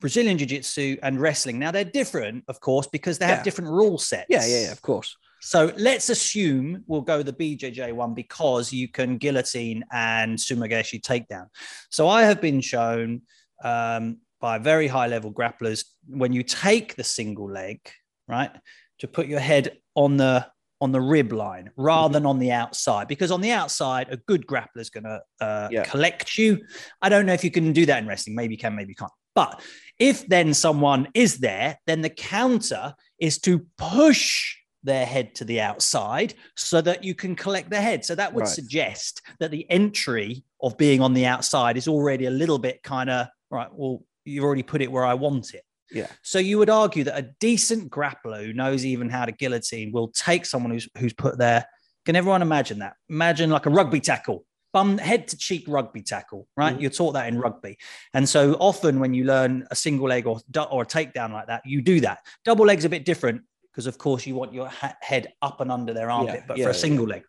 [0.00, 1.58] Brazilian Jiu Jitsu and wrestling.
[1.60, 3.36] Now, they're different, of course, because they Yeah.
[3.36, 4.26] have different rule sets.
[4.28, 5.16] Yeah, yeah, yeah, of course.
[5.46, 11.46] So let's assume we'll go the BJJ one because you can guillotine and sumogeshi takedown.
[11.88, 13.22] So I have been shown
[13.62, 17.78] um, by very high level grapplers when you take the single leg,
[18.26, 18.50] right,
[18.98, 20.44] to put your head on the
[20.80, 24.44] on the rib line rather than on the outside because on the outside a good
[24.48, 25.84] grappler is going to uh, Yeah.
[25.84, 26.60] collect you
[27.00, 28.94] i don't know if you can do that in wrestling maybe you can maybe you
[28.94, 29.58] can't but
[29.98, 34.54] if then someone is there then the counter is to push
[34.86, 38.04] their head to the outside so that you can collect their head.
[38.04, 38.48] So that would Right.
[38.48, 43.10] suggest that the entry of being on the outside is already a little bit kind
[43.10, 43.68] of right.
[43.72, 45.62] Well, you've already put it where I want it.
[45.90, 46.08] Yeah.
[46.22, 50.08] So you would argue that a decent grappler who knows even how to guillotine will
[50.08, 51.66] take someone who's who's put there.
[52.06, 52.94] Can everyone imagine that?
[53.08, 56.76] Imagine like a rugby tackle, bum head to cheek rugby tackle, right?
[56.76, 56.80] Mhm.
[56.80, 57.78] You're taught that in rugby,
[58.14, 61.62] and so often when you learn a single leg or or a takedown like that,
[61.64, 62.18] you do that.
[62.44, 63.42] Double leg's a bit different
[63.76, 66.64] because of course you want your ha- head up and under their armpit, but yeah,
[66.64, 66.80] for a yeah.
[66.80, 67.22] single leg.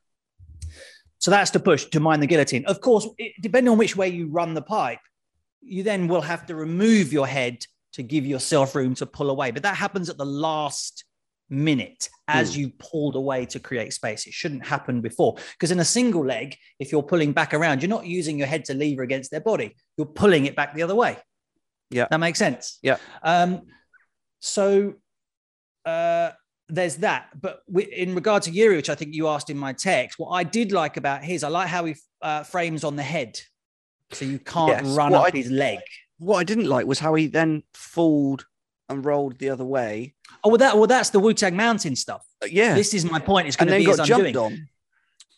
[1.17, 2.63] So that's the push to mind the guillotine.
[2.65, 4.99] Of course, it, depending on which way you run the pipe,
[5.61, 9.51] you then will have to remove your head to give yourself room to pull away.
[9.51, 11.03] But that happens at the last
[11.49, 12.61] minute as Hmm.
[12.61, 14.25] you pulled away to create space.
[14.25, 15.35] It shouldn't happen before.
[15.51, 18.63] Because in a single leg, if you're pulling back around, you're not using your head
[18.65, 19.75] to lever against their body.
[19.97, 21.17] You're pulling it back the other way.
[21.89, 22.07] Yeah.
[22.09, 22.79] That makes sense.
[22.81, 22.97] Yeah.
[23.21, 23.63] Um,
[24.39, 24.93] so
[25.87, 26.31] uh,
[26.69, 27.29] there's that.
[27.39, 30.29] But wi- in regard to Yuri, which I think you asked in my text, what
[30.31, 33.39] I did like about his, I like how he uh, frames on the head.
[34.11, 34.95] So you can't Yes.
[34.95, 35.79] run What up I- his leg.
[36.19, 38.45] What I didn't like was how he then fooled
[38.89, 40.15] and rolled the other way.
[40.43, 42.25] Oh, well, that well, that's the Wu Tang Mountain stuff.
[42.43, 43.47] Uh, yeah, This is my point.
[43.47, 44.37] It's going to be got jumped undoing.
[44.53, 44.67] on.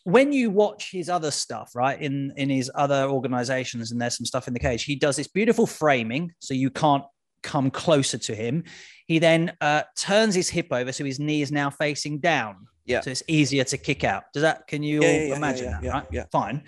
[0.03, 4.25] when you watch his other stuff, right, in in his other organizations, and there's some
[4.25, 7.03] stuff in the cage, he does this beautiful framing, so you can't
[7.43, 8.63] come closer to him.
[9.09, 12.67] He then uh, turns his hip over, so his knee is now facing down.
[12.85, 13.01] Yeah.
[13.01, 14.25] So it's easier to kick out.
[14.33, 14.67] Does that?
[14.67, 15.83] Can you Yeah, all yeah, yeah, imagine yeah, that?
[15.83, 16.05] yeah, right.
[16.11, 16.25] yeah.
[16.31, 16.61] Fine.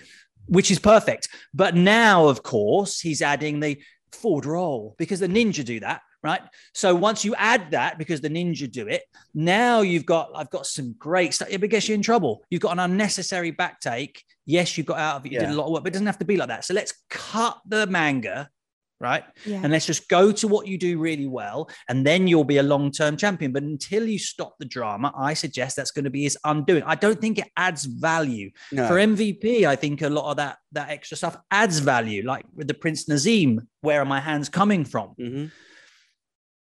[0.47, 1.29] Which is perfect.
[1.53, 3.79] But now, of course, he's adding the
[4.11, 6.01] forward roll because the ninja do that.
[6.23, 6.41] Right.
[6.73, 9.03] So once you add that, because the ninja do it,
[9.35, 11.47] now you've got, I've got some great stuff.
[11.51, 12.43] It gets you in trouble.
[12.49, 14.23] You've got an unnecessary back take.
[14.47, 15.31] Yes, you got out of it.
[15.31, 16.65] You did a lot of work, but it doesn't have to be like that.
[16.65, 18.49] So let's cut the manga.
[19.01, 19.23] Right.
[19.47, 19.61] Yeah.
[19.63, 21.69] And let's just go to what you do really well.
[21.89, 23.51] And then you'll be a long term champion.
[23.51, 26.83] But until you stop the drama, I suggest that's going to be his undoing.
[26.85, 28.87] I don't think it adds value No.
[28.87, 32.23] for MVP, I think a lot of that that extra stuff adds value.
[32.23, 35.15] Like with the Prince Naseem, where are my hands coming from?
[35.19, 35.51] Mhm.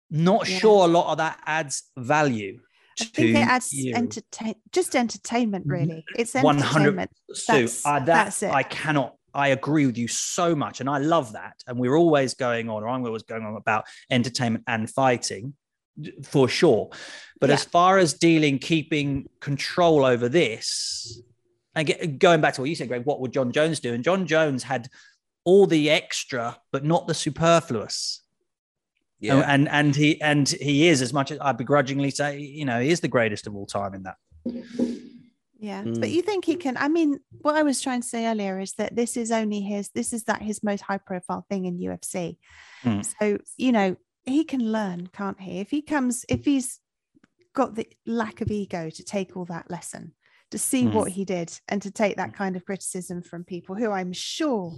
[0.10, 0.58] Not Yeah.
[0.60, 2.60] sure a lot of that adds value.
[3.00, 3.94] I think it adds you.
[3.96, 6.04] entertain just entertainment, really.
[6.18, 7.12] It's 100 entertainment.
[7.34, 8.52] Sue, That's- uh, that that's it.
[8.52, 9.16] I cannot.
[9.34, 11.64] I agree with you so much, and I love that.
[11.68, 15.54] And we're always going on, or I'm always going on about entertainment and fighting,
[16.24, 16.90] for sure.
[17.40, 17.56] But Yeah.
[17.56, 21.22] as far as dealing, keeping control over this,
[21.76, 23.94] and get, going back to what you said, Greg, what would Jon Jones do?
[23.94, 24.90] And Jon Jones had
[25.44, 28.22] all the extra, but not the superfluous.
[29.20, 29.36] Yeah.
[29.36, 32.82] And, and and he and he is as much as I begrudgingly say, you know,
[32.82, 34.18] he is the greatest of all time in that.
[35.62, 35.84] Yeah.
[35.84, 36.00] Mm.
[36.00, 36.76] But you think he can?
[36.76, 39.90] I mean, what I was trying to say earlier is that this is only his,
[39.90, 42.38] this is that his most high profile thing in UFC.
[42.84, 43.06] Mm.
[43.20, 43.96] So, you know,
[44.26, 45.60] he can learn, can't he?
[45.60, 46.80] If he comes, if he's
[47.54, 50.14] got the lack of ego to take all that lesson,
[50.50, 50.94] to see Mm.
[50.94, 54.76] what he did and to take that kind of criticism from people who I'm sure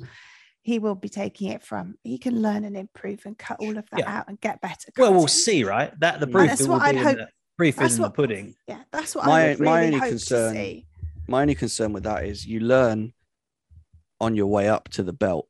[0.64, 3.90] he will be taking it from, he can learn and improve and cut all of
[3.92, 4.18] that Yeah.
[4.20, 4.92] out and get better.
[4.98, 5.98] Well, we'll see, right?
[6.00, 6.32] That the Mm.
[6.32, 8.56] proof That's it will what I'd be hope- the proof that's is in the pudding.
[8.68, 10.88] Yeah, that's what My- I would my really only hope concern- to see.
[11.28, 13.14] My only concern with that is you learn
[14.20, 15.48] on your way up to the belt.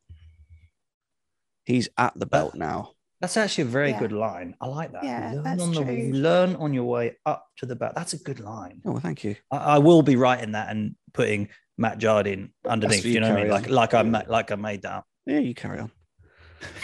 [1.66, 2.92] He's at the belt now.
[3.22, 4.00] That's actually a very Yeah.
[4.00, 4.56] good line.
[4.60, 5.04] I like that.
[5.06, 5.94] Yeah, you, learn that's on the, true.
[5.94, 7.94] you learn on your way up to the belt.
[7.96, 8.82] That's a good line.
[8.86, 9.38] Oh, well, thank you.
[9.50, 11.48] I, I will be writing that and putting
[11.78, 13.06] Matt Jardine underneath.
[13.06, 13.52] you You know what I mean?
[13.52, 15.06] carry Like like I like I made that.
[15.26, 15.92] Yeah, you carry on.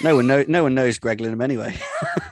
[0.03, 0.43] No one know.
[0.47, 1.75] No one knows Greg Linham anyway.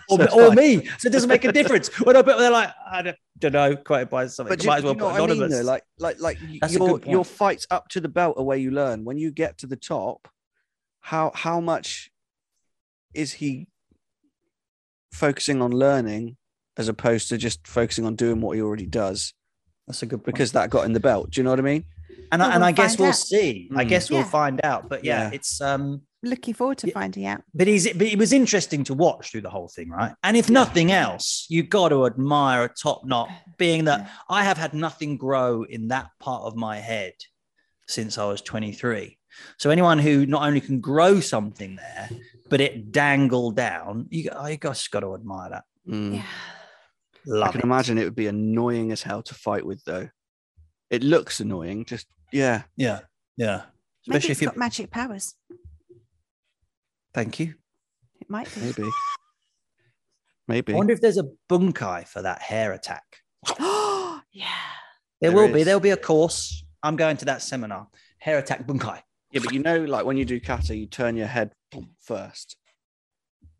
[0.10, 0.56] Or, So it's or fine.
[0.56, 0.86] me.
[1.00, 1.90] So it doesn't make a difference.
[2.00, 4.52] When I but they're like, I don't, don't know, quoted by something.
[4.56, 5.60] But I do, might as well you know put what I mean, anonymous.
[5.60, 5.66] though?
[5.66, 9.04] Like, like, like That's your your fights up to the belt are where you learn.
[9.04, 10.30] When you get to the top,
[11.02, 12.10] how how much
[13.14, 13.68] is he
[15.12, 16.38] focusing on learning
[16.78, 19.34] as opposed to just focusing on doing what he already does?
[19.88, 20.26] That's a good point.
[20.28, 21.32] Because that got in the belt.
[21.32, 21.86] Do you know what I mean?
[22.32, 23.16] and Well, I, and we'll I guess we'll out.
[23.16, 23.70] see.
[23.76, 23.90] I Mm.
[23.90, 24.26] guess we'll Yeah.
[24.30, 24.90] find out.
[24.90, 25.30] But yeah, Yeah.
[25.34, 26.94] it's um Looking forward to Yeah.
[26.94, 27.42] finding out.
[27.54, 30.14] but he's but it was interesting to watch through the whole thing, right?
[30.24, 34.10] And if nothing else, you got to admire a top knot being that Yeah.
[34.30, 37.14] I have had nothing grow in that part of my head
[37.88, 39.18] since I was 23.
[39.58, 42.10] So anyone who not only can grow something there,
[42.50, 45.64] but it dangle down, you, I just got to admire that.
[45.88, 46.16] Mm.
[46.16, 46.24] Yeah.
[47.26, 47.66] Love I can it.
[47.66, 50.10] imagine it would be annoying as hell to fight with, though.
[50.90, 51.86] It looks annoying.
[51.86, 52.64] Just yeah.
[52.76, 53.02] Yeah,
[53.38, 53.64] yeah.
[54.08, 55.36] Maybe Especially it's if you've got magic powers.
[57.18, 57.56] Thank you.
[58.22, 58.62] It might be.
[58.62, 58.90] Maybe.
[60.48, 60.74] Maybe.
[60.74, 63.04] I wonder if there's a bunkai for that hair attack.
[63.60, 64.46] Oh, yeah.
[65.20, 65.64] There, There will be.
[65.64, 66.64] There'll be a course.
[66.84, 67.88] I'm going to that seminar.
[68.20, 69.02] Hair attack bunkai.
[69.32, 71.54] Yeah, but you know, like when you do kata, you turn your head
[72.02, 72.56] first.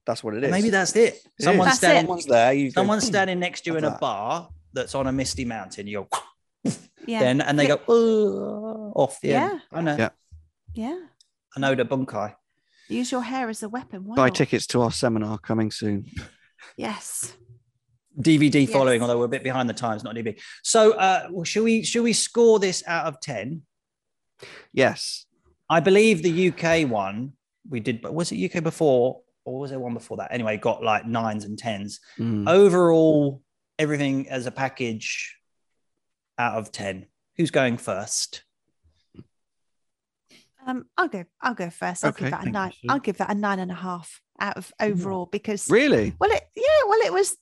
[0.06, 0.52] That's what it is.
[0.52, 1.16] Maybe that's it.
[1.16, 1.70] It Someone's.
[1.70, 2.02] That's standing.
[2.04, 2.54] Someone's there.
[2.54, 5.46] You Someone's "Hmm." standing next to you in like a bar that's on a misty
[5.46, 5.88] mountain.
[5.88, 6.72] You go,
[7.08, 7.22] Yeah.
[7.22, 9.62] then, and they go off the end.
[9.72, 9.78] Yeah.
[9.80, 9.96] I know.
[9.98, 10.10] Yeah.
[10.76, 11.00] yeah.
[11.56, 12.36] I know the bunkai.
[12.90, 14.06] Use your hair as a weapon.
[14.06, 14.36] Why Buy not?
[14.36, 16.06] tickets to our seminar coming soon.
[16.78, 17.34] Yes.
[18.20, 18.72] DVD Yes.
[18.72, 20.40] following, although we're a bit behind the times, not DVD.
[20.64, 23.64] So, uh, well, should we should we score this out of ten?
[24.74, 25.26] Yes.
[25.70, 27.34] I believe the UK one
[27.70, 30.32] we did, but was it UK before or was there one before that?
[30.32, 32.00] Anyway, got like nines and tens.
[32.18, 32.48] Mm.
[32.50, 33.42] Overall,
[33.78, 35.38] everything as a package
[36.40, 37.06] out of ten.
[37.36, 38.44] Who's going first?
[40.68, 41.24] Um, I'll go.
[41.42, 42.04] I'll go first.
[42.04, 42.74] I'll Okay, give that a thank you, nine.
[42.90, 46.14] I'll give that a nine and a half out of overall because Really?
[46.20, 47.38] well, it yeah, well, it was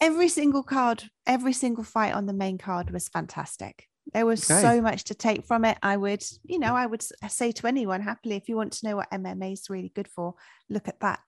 [0.00, 3.88] every single card, every single fight on the main card was fantastic.
[4.12, 4.60] There was Okay.
[4.60, 5.78] so much to take from it.
[5.82, 8.96] I would, you know, I would say to anyone happily, if you want to know
[8.96, 10.34] what MMA is really good for,
[10.68, 11.20] look at that.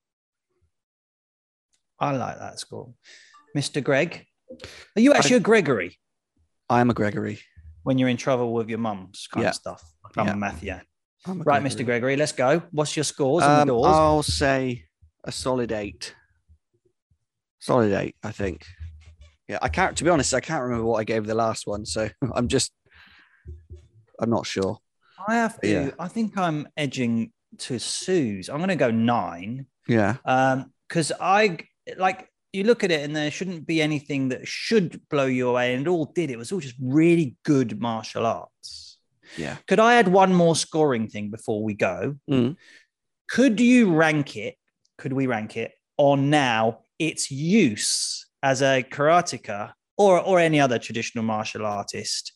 [1.98, 2.92] I like that score.
[3.56, 3.82] Mr.
[3.82, 4.26] Greg,
[4.96, 5.96] are you actually a Gregory
[6.68, 7.40] I am a Gregory.
[7.84, 9.50] when you're in trouble with your mum's kind Yeah.
[9.50, 9.82] of stuff?
[10.18, 10.32] I'm Yeah.
[10.32, 10.74] a Matthew.
[11.26, 11.84] I'm Right, Mr.
[11.84, 12.62] Gregory, let's go.
[12.70, 13.86] What's your scores on Um, the doors?
[13.86, 14.84] I'll say
[15.24, 16.14] a solid eight.
[17.60, 18.66] Solid eight, I think.
[19.48, 19.96] Yeah, I can't.
[19.96, 22.72] To be honest, I can't remember what I gave the last one, so I'm just.
[24.20, 24.78] I'm not sure.
[25.26, 25.68] I have to.
[25.68, 25.90] yeah.
[25.98, 28.48] I think I'm edging to Sue's.
[28.48, 29.66] I'm going to go nine.
[29.88, 30.16] Yeah.
[30.24, 31.58] Um, because I
[31.96, 35.74] like you look at it and there shouldn't be anything that should blow you away,
[35.74, 36.30] and it all did.
[36.30, 38.83] It was all just really good martial arts.
[39.36, 39.56] Yeah.
[39.66, 42.16] Could I add one more scoring thing before we go?
[42.30, 42.56] Mm.
[43.28, 44.56] Could you rank it?
[44.98, 50.78] Could we rank it on now its use as a karateka or or any other
[50.78, 52.32] traditional martial artist?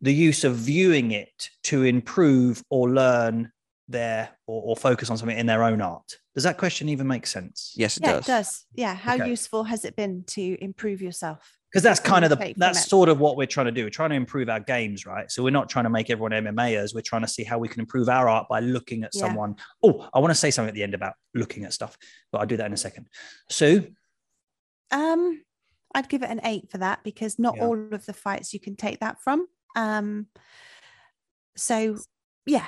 [0.00, 3.50] The use of viewing it to improve or learn
[3.88, 6.18] their or, or focus on something in their own art.
[6.34, 7.72] Does that question even make sense?
[7.76, 8.24] Yes, it yeah, does.
[8.24, 8.64] it does.
[8.74, 8.94] Yeah.
[8.94, 9.28] How Okay.
[9.28, 11.58] useful has it been to improve yourself?
[11.74, 12.88] Because that's kind of the that's it?
[12.88, 13.82] sort of what we're trying to do.
[13.82, 15.28] We're trying to improve our games, right?
[15.28, 16.94] So we're not trying to make everyone MMAers.
[16.94, 19.22] We're trying to see how we can improve our art by looking at Yeah.
[19.22, 19.56] someone.
[19.82, 21.98] Oh, I want to say something at the end about looking at stuff,
[22.30, 23.08] but I'll do that in a second.
[23.50, 23.92] Sue,
[24.92, 25.42] Um,
[25.96, 27.64] I'd give it an eight for that because not Yeah.
[27.64, 29.48] all of the fights you can take that from.
[29.74, 30.28] Um,
[31.56, 31.98] so
[32.46, 32.66] yeah,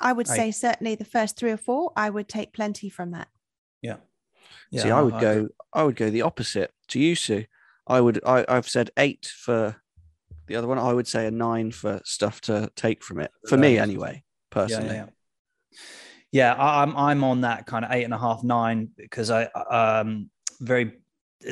[0.00, 0.34] I would Eight.
[0.34, 3.28] say certainly the first three or four, I would take plenty from that.
[3.80, 5.48] yeah, See, I would go.
[5.72, 7.44] I would go the opposite to you, Sue.
[7.88, 8.20] I would.
[8.24, 9.76] I, I've said eight for
[10.46, 10.78] the other one.
[10.78, 13.30] I would say a nine for stuff to take from it.
[13.48, 14.24] For me, anyway.
[14.50, 14.94] Personally.
[14.94, 15.06] yeah,
[16.32, 16.54] yeah.
[16.54, 19.44] yeah I, I'm I'm on that kind of eight and a half, nine because I
[19.44, 20.30] um
[20.60, 20.92] very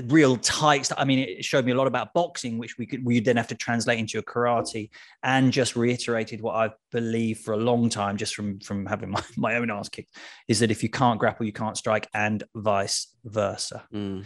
[0.04, 0.98] real tight stuff.
[0.98, 3.48] I mean, it showed me a lot about boxing, which we could we then have
[3.48, 4.90] to translate into a karate,
[5.22, 9.22] and just reiterated what I believe for a long time, just from from having my,
[9.36, 10.16] my own ass kicked,
[10.48, 13.84] is that if you can't grapple, you can't strike, and vice versa.
[13.92, 14.24] Mm.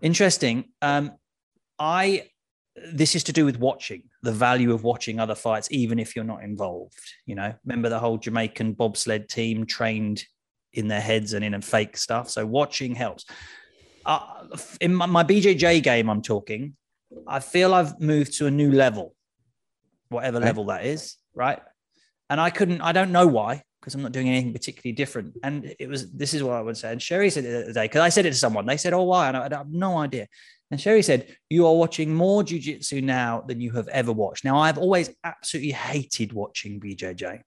[0.00, 0.66] Interesting.
[0.80, 1.12] Um,
[1.78, 2.28] I
[2.76, 6.24] this is to do with watching the value of watching other fights, even if you're
[6.24, 6.98] not involved.
[7.24, 10.24] You know, remember the whole Jamaican bobsled team trained
[10.72, 12.28] in their heads and in a fake stuff.
[12.30, 13.26] So watching helps.
[14.04, 14.48] Uh,
[14.80, 16.74] in my, my BJJ game, I'm talking.
[17.28, 19.14] I feel I've moved to a new level,
[20.08, 20.46] whatever Okay.
[20.46, 21.60] level that is, right?
[22.28, 22.80] And I couldn't.
[22.80, 23.62] I don't know why.
[23.80, 25.34] because I'm not doing anything particularly different.
[25.42, 26.90] And it was this is what I would say.
[26.90, 28.66] And Sherry said it the other day because I said it to someone.
[28.66, 30.26] They said, "Oh, why?" And I, I have no idea.
[30.74, 34.58] And Sherry said, "You are watching more jujitsu now than you have ever watched." Now,
[34.58, 37.42] I've always absolutely hated watching BJJ,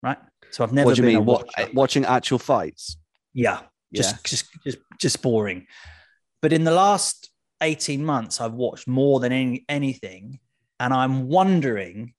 [0.00, 0.18] right?
[0.52, 1.74] So I've never what do you been mean?
[1.74, 2.96] watching actual fights?
[3.34, 3.62] Yeah,
[3.92, 4.18] just Yeah.
[4.24, 5.66] just just just boring.
[6.40, 10.38] But in the last 18 months, I've watched more than any, anything.
[10.78, 12.14] And I'm wondering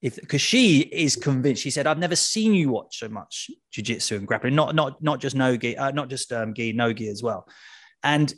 [0.00, 4.16] if because she is convinced, she said, I've never seen you watch so much jiu-jitsu
[4.16, 7.46] and grappling, not not not just no-gi, uh, not just um gi, no-gi as well.
[8.02, 8.34] And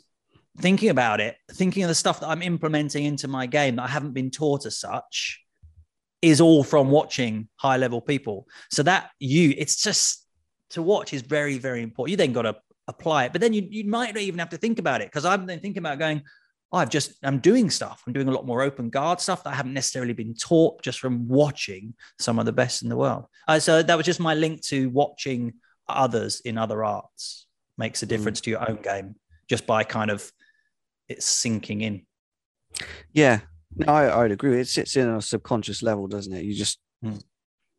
[0.57, 3.87] thinking about it, thinking of the stuff that I'm implementing into my game that I
[3.87, 5.41] haven't been taught as such
[6.21, 8.47] is all from watching high level people.
[8.71, 10.25] So that you, it's just
[10.71, 12.11] to watch is very, very important.
[12.11, 12.55] You then got to
[12.87, 15.25] apply it, but then you, you might not even have to think about it because
[15.25, 16.23] I'm then thinking about going,
[16.71, 18.01] oh, I've just, I'm doing stuff.
[18.07, 20.99] I'm doing a lot more open guard stuff that I haven't necessarily been taught just
[20.99, 23.25] from watching some of the best in the world.
[23.47, 25.53] Uh, so that was just my link to watching
[25.87, 27.45] others in other arts
[27.77, 29.15] makes a difference to your own game
[29.47, 30.31] just by kind of
[31.07, 32.05] it's sinking in.
[33.13, 33.39] Yeah,
[33.75, 34.59] no, I, I'd agree.
[34.59, 36.43] It sits in on a subconscious level, doesn't it?
[36.43, 37.17] You just Hmm.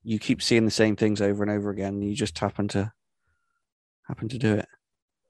[0.04, 1.94] you keep seeing the same things over and over again.
[1.94, 2.92] And you just happen to
[4.06, 4.68] happen to do it.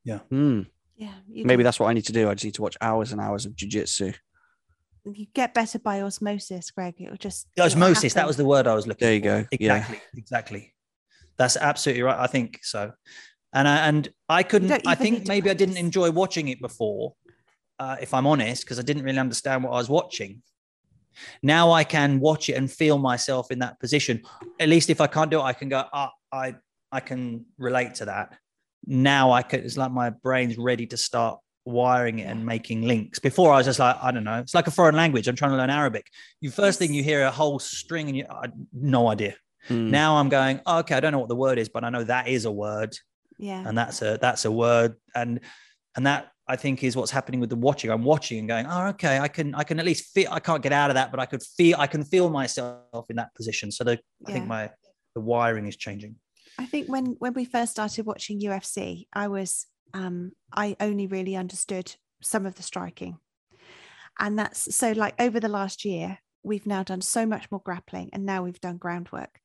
[0.05, 0.19] Yeah.
[0.31, 0.63] Hmm.
[0.97, 1.15] Yeah.
[1.29, 2.29] Maybe can- that's what I need to do.
[2.29, 4.15] I just need to watch hours and hours of jujitsu.
[5.13, 6.95] you get better by osmosis, Greg.
[6.99, 9.43] It'll just it'll Osmosis, that was the word I was looking There you for.
[9.43, 9.57] go.
[9.61, 9.77] Yeah.
[9.77, 10.01] Exactly.
[10.17, 10.75] Exactly.
[11.39, 12.19] That's absolutely right.
[12.19, 12.93] I think so.
[13.53, 17.15] And I, and I couldn't, I think to maybe I didn't enjoy watching it before,
[17.79, 20.43] uh, if I'm honest, because I didn't really understand what I was watching.
[21.43, 24.23] Now I can watch it and feel myself in that position.
[24.61, 26.57] At least if I can't do it, I can go, ah, I,
[26.93, 28.35] I can relate to that.
[28.87, 33.19] Now I could, it's like my brain's ready to start wiring it and making links.
[33.19, 34.39] Before I was just like, I don't know.
[34.41, 35.27] It's like a foreign language.
[35.27, 36.07] I'm trying to learn Arabic.
[36.41, 39.35] You first thing you hear a whole string and you, I, no idea.
[39.69, 39.91] Hmm.
[39.91, 42.05] Now I'm going, oh, okay, I don't know what the word is, but I know
[42.05, 42.97] that is a word
[43.39, 43.65] Yeah.
[43.67, 45.41] and that's a that's a word and
[45.97, 47.91] and that I think is what's happening with the watching.
[47.91, 50.63] I'm watching and going, oh, okay, I can I can at least feel I can't
[50.63, 53.73] get out of that, but I could feel I can feel myself in that position.
[53.73, 54.71] So the, I think my
[55.15, 56.17] the wiring is changing.
[56.59, 61.37] I think when when we first started watching UFC, I was um I only really
[61.37, 63.19] understood some of the striking.
[64.19, 68.11] And that's so like over the last year, we've now done so much more grappling
[68.13, 69.41] and now we've done groundwork.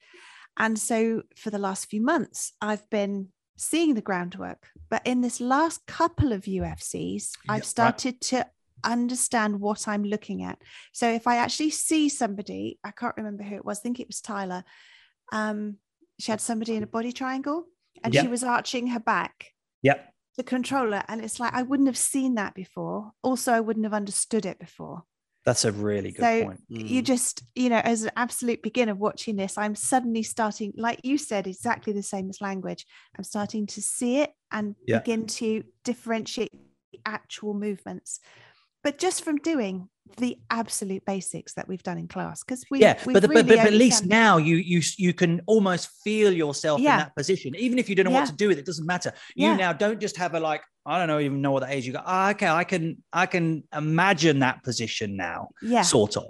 [0.58, 4.68] And so for the last few months, I've been seeing the groundwork.
[4.90, 7.66] But in this last couple of UFCs, Yeah, I've right.
[7.66, 8.48] started to
[8.84, 10.60] understand what I'm looking at.
[10.92, 14.08] So if I actually see somebody, I can't remember who it was, I think it
[14.08, 14.64] was Taila.
[15.32, 15.78] Um,
[16.20, 17.66] she had somebody in a body triangle
[18.04, 18.22] and Yeah.
[18.22, 20.14] she was arching her back Yep.
[20.38, 23.94] the controller and it's like i wouldn't have seen that before also i wouldn't have
[23.94, 25.04] understood it before
[25.46, 26.60] That's a really good so point.
[26.70, 27.06] you Mm.
[27.06, 31.48] just you know as an absolute beginner watching this i'm suddenly starting like you said
[31.48, 32.86] exactly the same as language
[33.18, 35.00] i'm starting to see it and Yeah.
[35.00, 36.52] begin to differentiate
[36.92, 38.20] the actual movements
[38.84, 43.00] but just from doing the absolute basics that we've done in class because we yeah,
[43.06, 45.40] we've but, the, but, really but, but at least done- now you you you can
[45.46, 48.22] almost feel yourself in that position, even if you don't know Yeah.
[48.22, 48.66] what to do with it.
[48.66, 49.14] Doesn't matter.
[49.36, 49.56] You Yeah.
[49.56, 51.86] now don't just have a like I don't know even know what that is.
[51.86, 55.84] You go ah, okay, I can I can imagine that position now, yeah.
[55.84, 56.26] sort of.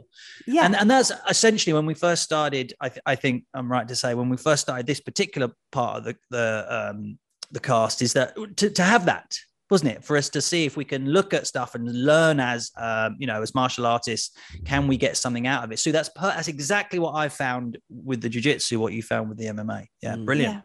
[0.46, 0.66] yeah.
[0.66, 2.74] And, and that's essentially when we first started.
[2.82, 5.98] I, th- I think I'm right to say when we first started this particular part
[6.00, 7.18] of the the um,
[7.52, 9.36] the cast is that to, to have that
[9.70, 10.04] wasn't it?
[10.04, 13.26] For us to see if we can look at stuff and learn as um, you
[13.28, 14.36] know as martial artists
[14.66, 15.80] can we get something out of it?
[15.80, 19.38] So that's per- that's exactly what i found with the jiu-jitsu what you found with
[19.38, 20.26] the mma yeah Mm.
[20.26, 20.56] brilliant.
[20.56, 20.62] Yeah.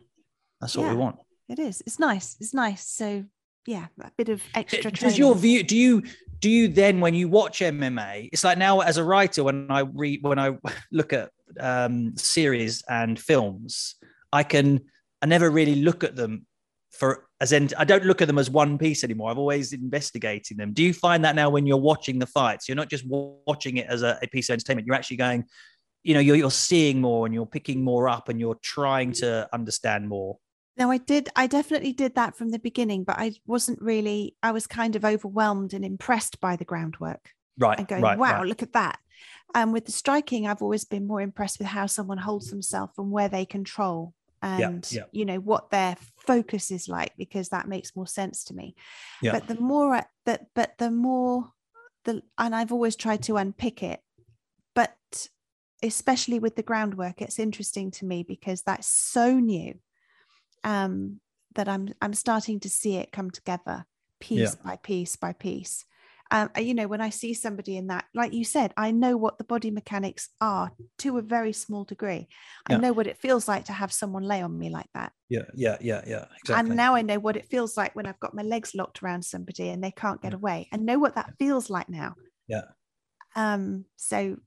[0.61, 1.17] That's what we want.
[1.49, 1.83] It is.
[1.87, 2.37] It's nice.
[2.41, 2.85] It's nice.
[2.89, 3.25] So
[3.67, 6.03] yeah a bit of extra does your view do you
[6.39, 9.81] do you then when you watch mma it's like now as a writer when i
[9.81, 10.57] read when i
[10.93, 13.97] look at um series and films
[14.33, 14.81] i can
[15.23, 16.47] i never really look at them
[16.91, 19.31] for as in i don't look at them as one piece anymore.
[19.31, 20.73] I've always investigating them.
[20.73, 23.87] Do you find that now when you're watching the fights you're not just watching it
[23.89, 25.45] as a, a piece of entertainment you're actually going
[26.03, 29.49] you know you're, you're seeing more and you're picking more up and you're trying to
[29.53, 30.39] understand more
[30.79, 31.31] No, I did.
[31.35, 35.05] I definitely did that from the beginning, but I wasn't really, I was kind of
[35.05, 38.47] overwhelmed and impressed by the groundwork right and going, right wow, right.
[38.47, 38.99] look at that.
[39.55, 43.11] And with the striking, I've always been more impressed with how someone holds themselves and
[43.11, 44.13] where they control
[44.43, 45.05] and, yeah.
[45.13, 48.75] you know, what their focus is like, because that makes more sense to me.
[49.23, 49.33] Yeah.
[49.33, 51.53] But the more I- that, but the more
[52.05, 54.01] the, and I've always tried to unpick it,
[54.75, 54.97] but
[55.83, 59.79] especially with the groundwork, it's interesting to me because that's so new
[60.67, 61.21] um,
[61.55, 63.87] that I'm I'm starting to see it come together
[64.21, 65.87] piece by piece by piece,
[66.31, 69.39] Um, you know, when I see somebody in that, like you said, I know what
[69.39, 72.29] the body mechanics are to a very small degree.
[72.67, 72.79] I Yeah.
[72.79, 75.13] know what it feels like to have someone lay on me like that.
[75.29, 76.27] Yeah, yeah, yeah, yeah.
[76.39, 76.55] Exactly.
[76.55, 79.25] And now I know what it feels like when I've got my legs locked around
[79.25, 80.69] somebody and they can't get away.
[80.73, 82.17] I know what that feels like now.
[82.49, 82.63] Yeah.
[83.37, 84.39] Um, so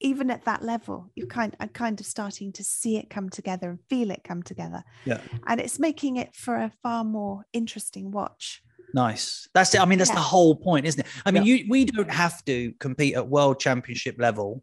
[0.00, 3.70] even at that level, you kind I'm kind of starting to see it come together
[3.70, 4.82] and feel it come together.
[5.04, 5.20] Yeah.
[5.46, 8.62] And it's making it for a far more interesting watch.
[8.92, 9.48] Nice.
[9.54, 9.80] That's it.
[9.80, 10.16] I mean, that's Yeah.
[10.16, 11.06] the whole point, isn't it?
[11.24, 14.62] I mean, you we don't have to compete at world championship level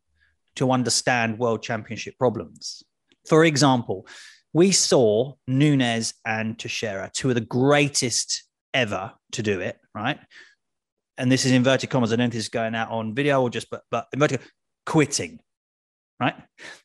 [0.55, 2.83] to understand world championship problems.
[3.27, 4.07] For example,
[4.53, 10.19] we saw Nunes and Teixeira, two of the greatest ever to do it, right?
[11.17, 12.11] And this is inverted commas.
[12.11, 14.41] I don't think this is going out on video or just, but but inverted
[14.85, 15.39] quitting,
[16.19, 16.35] right?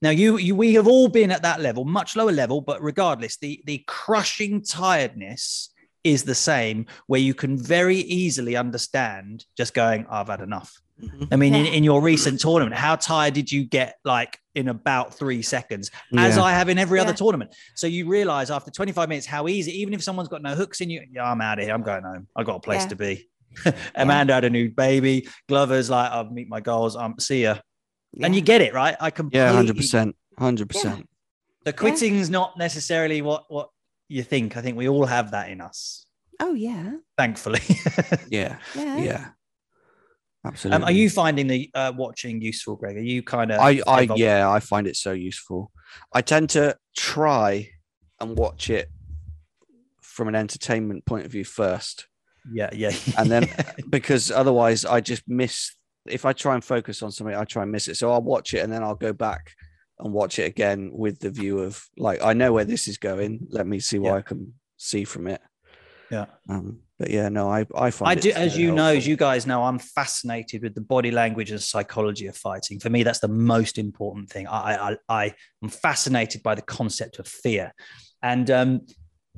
[0.02, 3.36] Now you you we have all been at that level, much lower level, but regardless,
[3.38, 5.70] the the crushing tiredness
[6.04, 10.72] is the same where you can very easily understand just going, I've had enough.
[11.02, 11.28] Mhm.
[11.32, 11.72] I mean, in, Yeah.
[11.72, 16.38] in your recent tournament, how tired did you get like in about three seconds, as
[16.38, 17.54] I have in every other tournament?
[17.74, 20.88] So you realize after 25 minutes how easy, even if someone's got no hooks in
[20.88, 21.74] you, yeah, I'm out of here.
[21.74, 22.28] I'm going home.
[22.36, 22.88] I've got a place Yeah.
[22.88, 23.28] to be.
[23.94, 25.28] Amanda had a new baby.
[25.48, 26.94] Glover's like, I'll meet my goals.
[26.96, 27.56] I'm um, see ya.
[28.22, 28.96] And you get it, right?
[29.00, 29.40] I completely.
[29.46, 31.08] Yeah, hundred percent, hundred percent.
[31.64, 33.70] The quitting's not necessarily what what
[34.08, 34.56] you think.
[34.56, 36.06] I think we all have that in us,
[36.40, 36.92] Oh yeah.
[37.18, 37.60] thankfully.
[38.28, 38.96] Yeah, Yeah.
[38.98, 39.26] yeah,
[40.44, 40.76] absolutely.
[40.76, 42.96] um, are you finding the uh, watching useful, Greg?
[42.96, 43.60] Are you kind of?
[43.60, 45.70] I, I, yeah, I find it so useful.
[46.12, 47.70] I tend to try
[48.20, 48.88] and watch it
[50.00, 52.06] from an entertainment point of view first,
[52.52, 53.48] yeah, yeah, and then
[53.90, 55.72] because otherwise I just miss.
[56.08, 57.96] If I try and focus on something, I try and miss it.
[57.96, 59.52] So I'll watch it and then I'll go back
[59.98, 63.46] and watch it again with the view of like I know where this is going.
[63.50, 64.16] Let me see what Yeah.
[64.16, 65.40] I can see from it.
[66.10, 66.26] Yeah.
[66.48, 69.16] Um, but yeah, no, I I find I it do, as you know, as you
[69.16, 72.80] guys know, I'm fascinated with the body language and psychology of fighting.
[72.80, 74.46] For me, that's the most important thing.
[74.46, 77.74] I, I, I am fascinated by the concept of fear,
[78.22, 78.80] and um,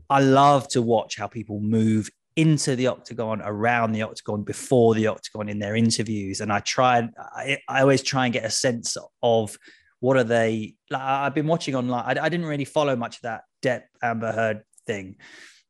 [0.08, 5.08] I love to watch how people move into the octagon, around the octagon, before the
[5.08, 8.50] octagon in their interviews, and I try and I, I always try and get a
[8.50, 9.58] sense of
[10.00, 10.74] what are they.
[10.90, 12.04] Like, I've been watching online.
[12.06, 15.16] I, I didn't really follow much of that Depp Amber Heard thing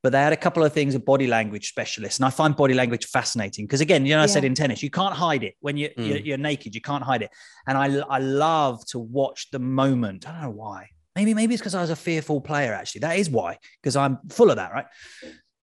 [0.02, 2.18] but they had a couple of things of body language specialists.
[2.18, 4.90] And i find body language fascinating because again you know i said in tennis you
[4.90, 5.54] can't hide it.
[5.60, 6.24] When you, you're, Mm.
[6.24, 7.30] you're naked you can't hide it.
[7.66, 10.28] And I, I love to watch the moment.
[10.28, 10.90] I don't know why.
[11.16, 13.00] Maybe maybe it's because i was a fearful player actually.
[13.00, 14.86] That is why because i'm full of that right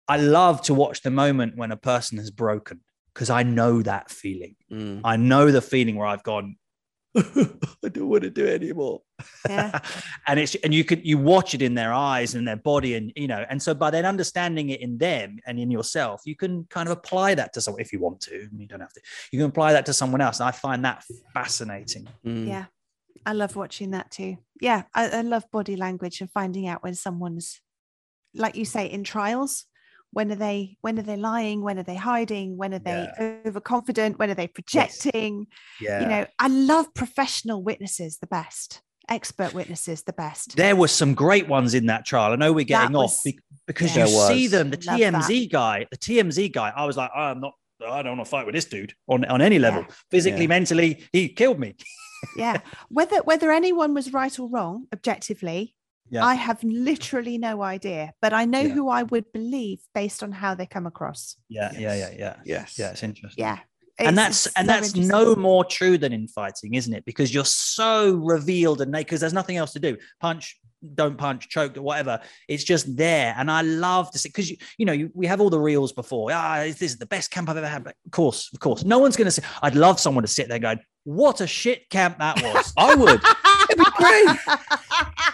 [0.08, 2.80] i love to watch the moment when a person has broken
[3.12, 5.00] because i know that feeling Mm.
[5.04, 6.56] i know the feeling where i've gone
[7.16, 9.02] i don't want to do it anymore
[9.48, 9.78] Yeah.
[10.26, 13.12] and it's and you could you watch it in their eyes and their body and
[13.14, 16.64] you know and so by then understanding it in them and in yourself you can
[16.70, 19.00] kind of apply that to someone if you want to you don't have to
[19.30, 22.48] you can apply that to someone else and i find that fascinating Mm.
[22.48, 22.64] Yeah.
[23.26, 24.36] I love watching that too.
[24.60, 24.82] Yeah.
[24.92, 27.60] I, I love body language and finding out when someone's
[28.34, 29.64] like you say, in trials.
[30.14, 31.58] When are they when are they lying?
[31.66, 32.56] When are they hiding?
[32.56, 33.08] When are they
[33.46, 34.18] overconfident?
[34.18, 35.46] When are they projecting?
[35.80, 40.56] yeah You know, I love professional witnesses the best, expert witnesses the best.
[40.56, 43.34] there were some great ones in that trial i know we're getting That off was-
[43.66, 44.06] because yeah.
[44.06, 47.20] you There see them the Love tmz guy the tmz guy i was like "Oh,
[47.32, 47.52] i'm not
[47.86, 50.56] i don't want to fight with this dude on, on any level physically Yeah.
[50.56, 51.70] mentally he killed me
[52.38, 52.60] yeah.
[52.88, 55.74] Whether whether anyone was right or wrong, objectively,
[56.10, 56.24] Yeah.
[56.24, 58.12] I have literally no idea.
[58.20, 58.68] But I know Yeah.
[58.74, 61.36] who I would believe based on how they come across.
[61.48, 62.16] yeah yeah yeah Yes.
[62.18, 62.78] yeah Yes.
[62.78, 63.58] yeah it's interesting Yeah.
[63.98, 67.44] and that's and so that's no more true than in fighting isn't it because you're
[67.44, 70.58] so revealed and naked because there's nothing else to do punch
[70.94, 74.84] don't punch choke whatever it's just there and i love to see because you, you
[74.84, 77.56] know you, we have all the reels before ah this is the best camp i've
[77.56, 80.22] ever had but of course of course no one's going to say i'd love someone
[80.22, 83.20] to sit there going what a shit camp that was I would.
[83.74, 84.38] It'd be great.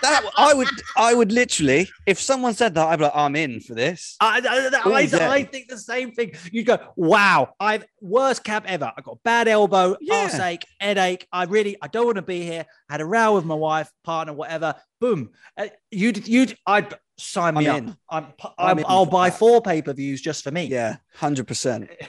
[0.03, 0.69] That I would.
[0.97, 1.87] I would literally.
[2.07, 4.17] If someone said that, I'd be like, I'm in for this.
[4.19, 4.41] I,
[4.83, 5.29] I, I.
[5.35, 6.33] I think the same thing.
[6.51, 8.91] You go, wow, I've worst camp ever.
[8.97, 10.15] I got a bad elbow, Yeah.
[10.23, 11.27] arse ache, headache.
[11.31, 12.65] I really, I don't want to be here.
[12.89, 14.75] I had a row with my wife, partner, whatever.
[15.03, 15.33] Boom.
[15.59, 17.79] Uh, you'd, you'd, I'd sign me I'm up.
[17.79, 17.97] in.
[18.09, 19.39] I'm, I'm I'm, in I'll buy that.
[19.39, 20.65] four pay per views just for me.
[20.65, 21.91] Yeah, hundred percent.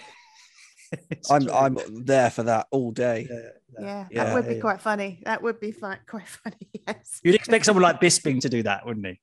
[1.10, 1.44] It's I'm.
[1.44, 1.54] true.
[1.54, 3.28] I'm there for that all day.
[3.80, 4.26] Yeah, Yeah.
[4.26, 4.62] that would be Yeah.
[4.62, 5.22] quite funny.
[5.26, 6.56] That would be fun, quite funny.
[6.88, 7.20] Yes.
[7.24, 9.20] You'd expect someone like Bisping to do that, wouldn't he?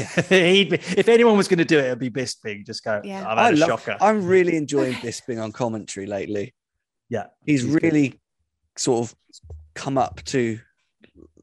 [0.00, 0.08] Yeah.
[0.28, 2.64] He'd be, if anyone was going to do it, it'd be Bisping.
[2.66, 3.24] Just go, Yeah.
[3.26, 3.96] Oh, I'm a love, shocker.
[4.00, 6.54] I'm really enjoying Bisping on commentary lately.
[7.08, 7.82] Yeah, he's, he's good.
[7.82, 8.20] really
[8.76, 9.14] sort of
[9.74, 10.58] come up to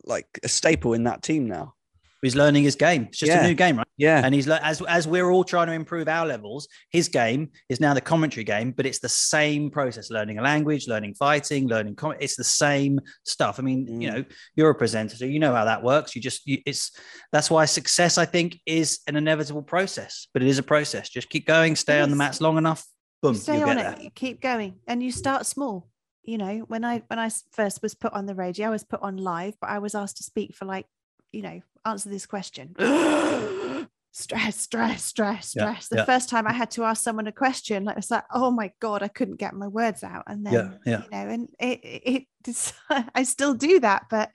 [0.06, 1.76] like a staple in that team now.
[2.22, 3.04] He's learning his game.
[3.10, 3.44] It's just Yeah.
[3.46, 3.88] a new game, right?
[3.98, 4.22] Yeah.
[4.24, 6.68] And he's le- as as we're all trying to improve our levels.
[6.91, 10.88] His game is now the commentary game, but it's the same process: learning a language,
[10.88, 11.96] learning fighting, learning.
[11.96, 13.60] Com- it's the same stuff.
[13.60, 14.14] I mean, you Mm.
[14.14, 14.26] know,
[14.56, 16.16] you're a presenter, so you know how that works.
[16.16, 16.91] You just, you, it's
[17.32, 20.28] that's why success, I think, is an inevitable process.
[20.34, 21.10] But it is a process.
[21.10, 22.86] Just keep going, stay It on the mats long enough.
[23.22, 24.04] Boom, you stay you'll on get it there.
[24.06, 25.90] you keep going and you start small
[26.24, 29.02] you know when i when i first was put on the radio i was put
[29.02, 30.86] on live but i was asked to speak for like
[31.32, 32.76] you know answer this question.
[34.12, 35.88] Stress stress stress Yeah, stress.
[35.88, 36.04] The yeah.
[36.06, 39.04] first time i had to ask someone a question like it's like oh my god
[39.04, 40.24] i couldn't get my words out.
[40.26, 44.32] And then Yeah, you know and it, it it's, i still do that but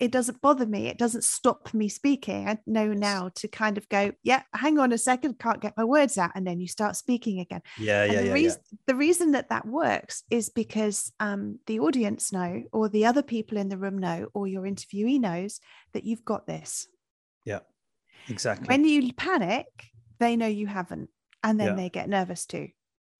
[0.00, 3.88] it doesn't bother me it doesn't stop me speaking i know now to kind of
[3.88, 6.96] go yeah hang on a second can't get my words out and then you start
[6.96, 11.12] speaking again Yeah, and yeah, the yeah, reason the reason that that works is because
[11.20, 15.20] um, the audience know, or the other people in the room know, or your interviewee
[15.20, 15.60] knows
[15.92, 16.86] that you've got this.
[17.44, 17.60] yeah.
[18.28, 18.68] Exactly.
[18.68, 19.66] When you panic,
[20.18, 21.10] they know you haven't,
[21.42, 21.74] and then Yeah.
[21.76, 22.68] they get nervous too.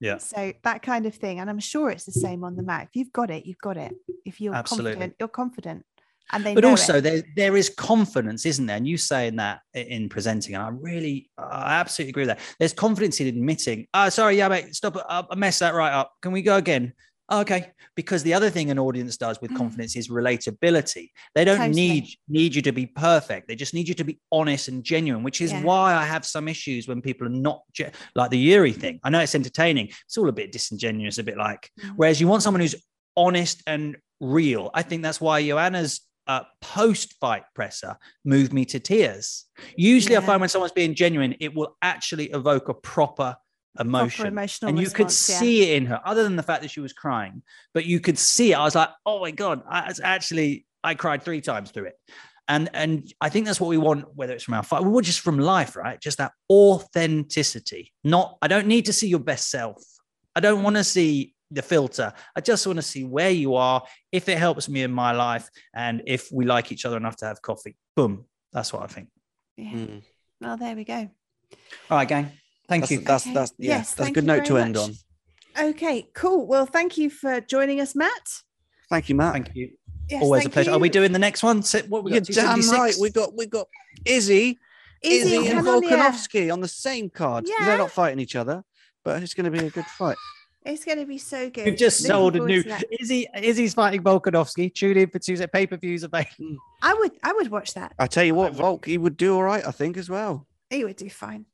[0.00, 0.18] Yeah.
[0.18, 2.88] So that kind of thing, and I'm sure it's the same on the mat.
[2.88, 3.94] If you've got it, you've got it.
[4.24, 4.92] If you're Absolutely.
[4.92, 5.86] confident, you're confident,
[6.32, 6.54] and they.
[6.54, 7.00] but also it.
[7.02, 11.30] there there is confidence isn't there and you saying that in presenting and i really
[11.38, 15.34] i absolutely agree with that there's confidence in admitting oh sorry yeah mate stop i
[15.36, 16.92] messed that right up can we go again
[17.28, 19.56] "Oh, okay because the other thing an audience does with Mm.
[19.56, 21.74] confidence is relatability they don't Totally.
[21.74, 25.22] need need you to be perfect they just need you to be honest and genuine
[25.22, 25.62] which is Yeah.
[25.62, 29.10] why i have some issues when people are not ge- like the yuri thing i
[29.10, 31.92] know it's entertaining it's all a bit disingenuous a bit like Mm.
[31.96, 32.76] Whereas you want someone who's
[33.16, 34.70] honest and real.
[34.74, 39.44] I think that's why Joanna's uh, post-fight presser moved me to tears.
[39.76, 43.36] Usually, I find when someone's being genuine, it will actually evoke a proper
[43.78, 45.38] emotion, and you could response, yeah.
[45.38, 46.00] see it in her.
[46.04, 47.42] Other than the fact that she was crying,
[47.72, 48.56] but you could see it.
[48.56, 49.62] I was like, oh my god!
[49.68, 51.98] I it's actually I cried three times through it.
[52.46, 55.20] And and I think that's what we want, whether it's from our fight, or just
[55.20, 56.00] from life, right?
[56.00, 57.92] Just that authenticity.
[58.04, 59.82] Not, I don't need to see your best self.
[60.36, 62.12] I don't want to see the filter.
[62.36, 65.48] I just want to see where you are, if it helps me in my life,
[65.74, 67.76] and if we like each other enough to have coffee.
[67.96, 68.24] Boom.
[68.52, 69.08] That's what I think.
[69.56, 69.70] Yeah.
[69.70, 70.02] Mm.
[70.40, 71.08] Well, there we go.
[71.90, 72.32] All right, gang.
[72.68, 72.98] Thank That's, you.
[73.00, 73.34] that's Okay.
[73.34, 73.76] that's yeah.
[73.76, 74.92] Yes, that's a good note to very end on.
[75.58, 76.46] Okay, cool.
[76.46, 78.10] Well, thank you for joining us, Matt.
[78.90, 79.32] Thank you, Matt.
[79.34, 79.70] Thank you.
[80.08, 80.70] Yes, Always a thank pleasure.
[80.72, 80.92] Are we you.
[80.92, 81.62] doing the next one?
[81.62, 82.34] Sit- What we You're got?
[82.34, 82.94] damn right.
[83.00, 83.68] We got we got
[84.04, 84.58] Izzy,
[85.02, 86.10] Izzy, Izzy and come on, yeah.
[86.10, 87.44] Volkanovski on the same card.
[87.46, 87.64] Yeah.
[87.66, 88.64] They're not fighting each other,
[89.04, 90.16] but it's going to be a good fight.
[90.64, 91.66] It's going to be so good.
[91.66, 92.84] We've just Looking sold a new to that.
[92.98, 93.26] Izzy.
[93.34, 94.74] Izzy's fighting Volkanovski.
[94.74, 95.46] Tune in for Tuesday.
[95.46, 96.56] Pay per views available.
[96.82, 97.92] I would, I would watch that.
[97.98, 100.46] I tell you what, Volk, he would do all right, I think, as well.
[100.70, 101.44] He would do fine.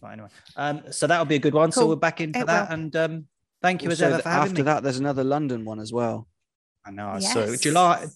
[0.00, 0.28] Fine, anyway.
[0.56, 1.70] Um, so that'll be a good one.
[1.70, 2.68] So we're back in for It that.
[2.68, 2.74] will.
[2.74, 3.26] And um,
[3.62, 4.62] thank you as ever for having after me.
[4.62, 6.26] that, there's another London one as well.
[6.84, 7.08] I know.
[7.08, 7.60] I saw it.
[7.60, 8.06] July.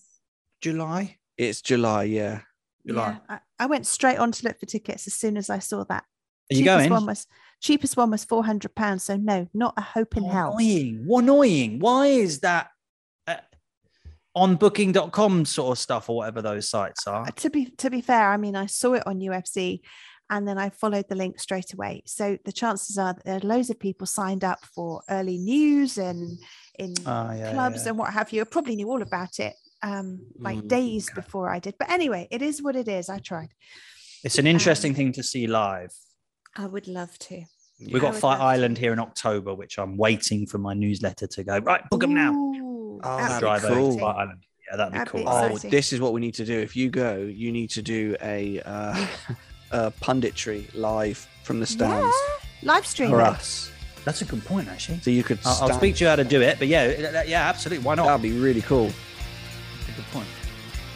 [0.60, 1.18] July.
[1.36, 2.40] It's July, yeah.
[2.86, 3.18] July.
[3.28, 5.84] Yeah, I, I went straight on to look for tickets as soon as I saw
[5.84, 6.04] that.
[6.50, 6.90] Are you cheapest going?
[6.90, 7.26] One was
[7.62, 9.04] cheapest one was four hundred pounds.
[9.04, 10.52] So no, not a hope in Oh, hell.
[10.58, 11.02] Annoying.
[11.06, 11.78] What annoying.
[11.78, 12.68] Why is that
[13.26, 13.36] uh,
[14.34, 17.26] on booking.com sort of stuff or whatever those sites are?
[17.26, 19.80] Uh, To be to be fair, I mean, I saw it on UFC,
[20.28, 22.02] and then I followed the link straight away.
[22.06, 25.98] So the chances are that there are loads of people signed up for early news
[25.98, 26.38] and
[26.78, 27.90] in Ah, yeah, clubs yeah.
[27.90, 28.40] and what have you.
[28.40, 31.74] I probably knew all about it um like Mm, days before I did.
[31.78, 33.08] But anyway, it is what it is.
[33.08, 33.50] I tried.
[34.24, 35.92] It's an interesting thing to see live.
[36.56, 37.44] I would love to.
[37.90, 38.48] We've got would Fight love.
[38.48, 41.58] Island here in October, which I'm waiting for my newsletter to go.
[41.58, 42.32] Right, book them now.
[42.32, 43.88] Ooh, Oh, that'd be that'd Drive over cool.
[43.88, 44.00] to exciting.
[44.00, 44.42] Fight Island.
[44.70, 45.28] Yeah, that'd be That'd be cool.
[45.28, 45.70] Oh, exciting.
[45.70, 46.58] this is what we need to do.
[46.60, 49.06] If you go, you need to do a, uh,
[49.72, 52.14] a punditry live from the stands
[52.62, 53.10] Yeah, live stream.
[53.10, 53.26] for it.
[53.26, 53.70] us.
[54.04, 55.00] That's a good point, actually.
[55.00, 56.86] So you could I'll, I'll stand- speak to you how to do it, but yeah,
[56.88, 57.84] that- that- yeah, absolutely.
[57.84, 58.06] Why not?
[58.06, 58.86] That'd be really cool.
[58.86, 60.26] That's a good point.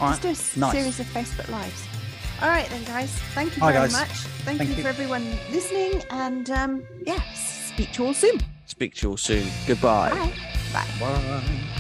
[0.01, 0.73] All Let's right, do a s- nice.
[0.73, 1.83] series of Facebook lives.
[2.43, 3.11] All right then, guys.
[3.35, 3.93] Thank you Hi, very guys.
[3.93, 4.09] much.
[4.45, 4.83] Thank, Thank you, you.
[4.83, 8.39] for everyone listening, and um, yeah, speak to you all soon.
[8.67, 9.49] Speak to you all soon.
[9.67, 10.11] Goodbye.
[10.11, 10.33] Bye.
[10.73, 10.87] Bye.
[11.01, 11.73] Bye.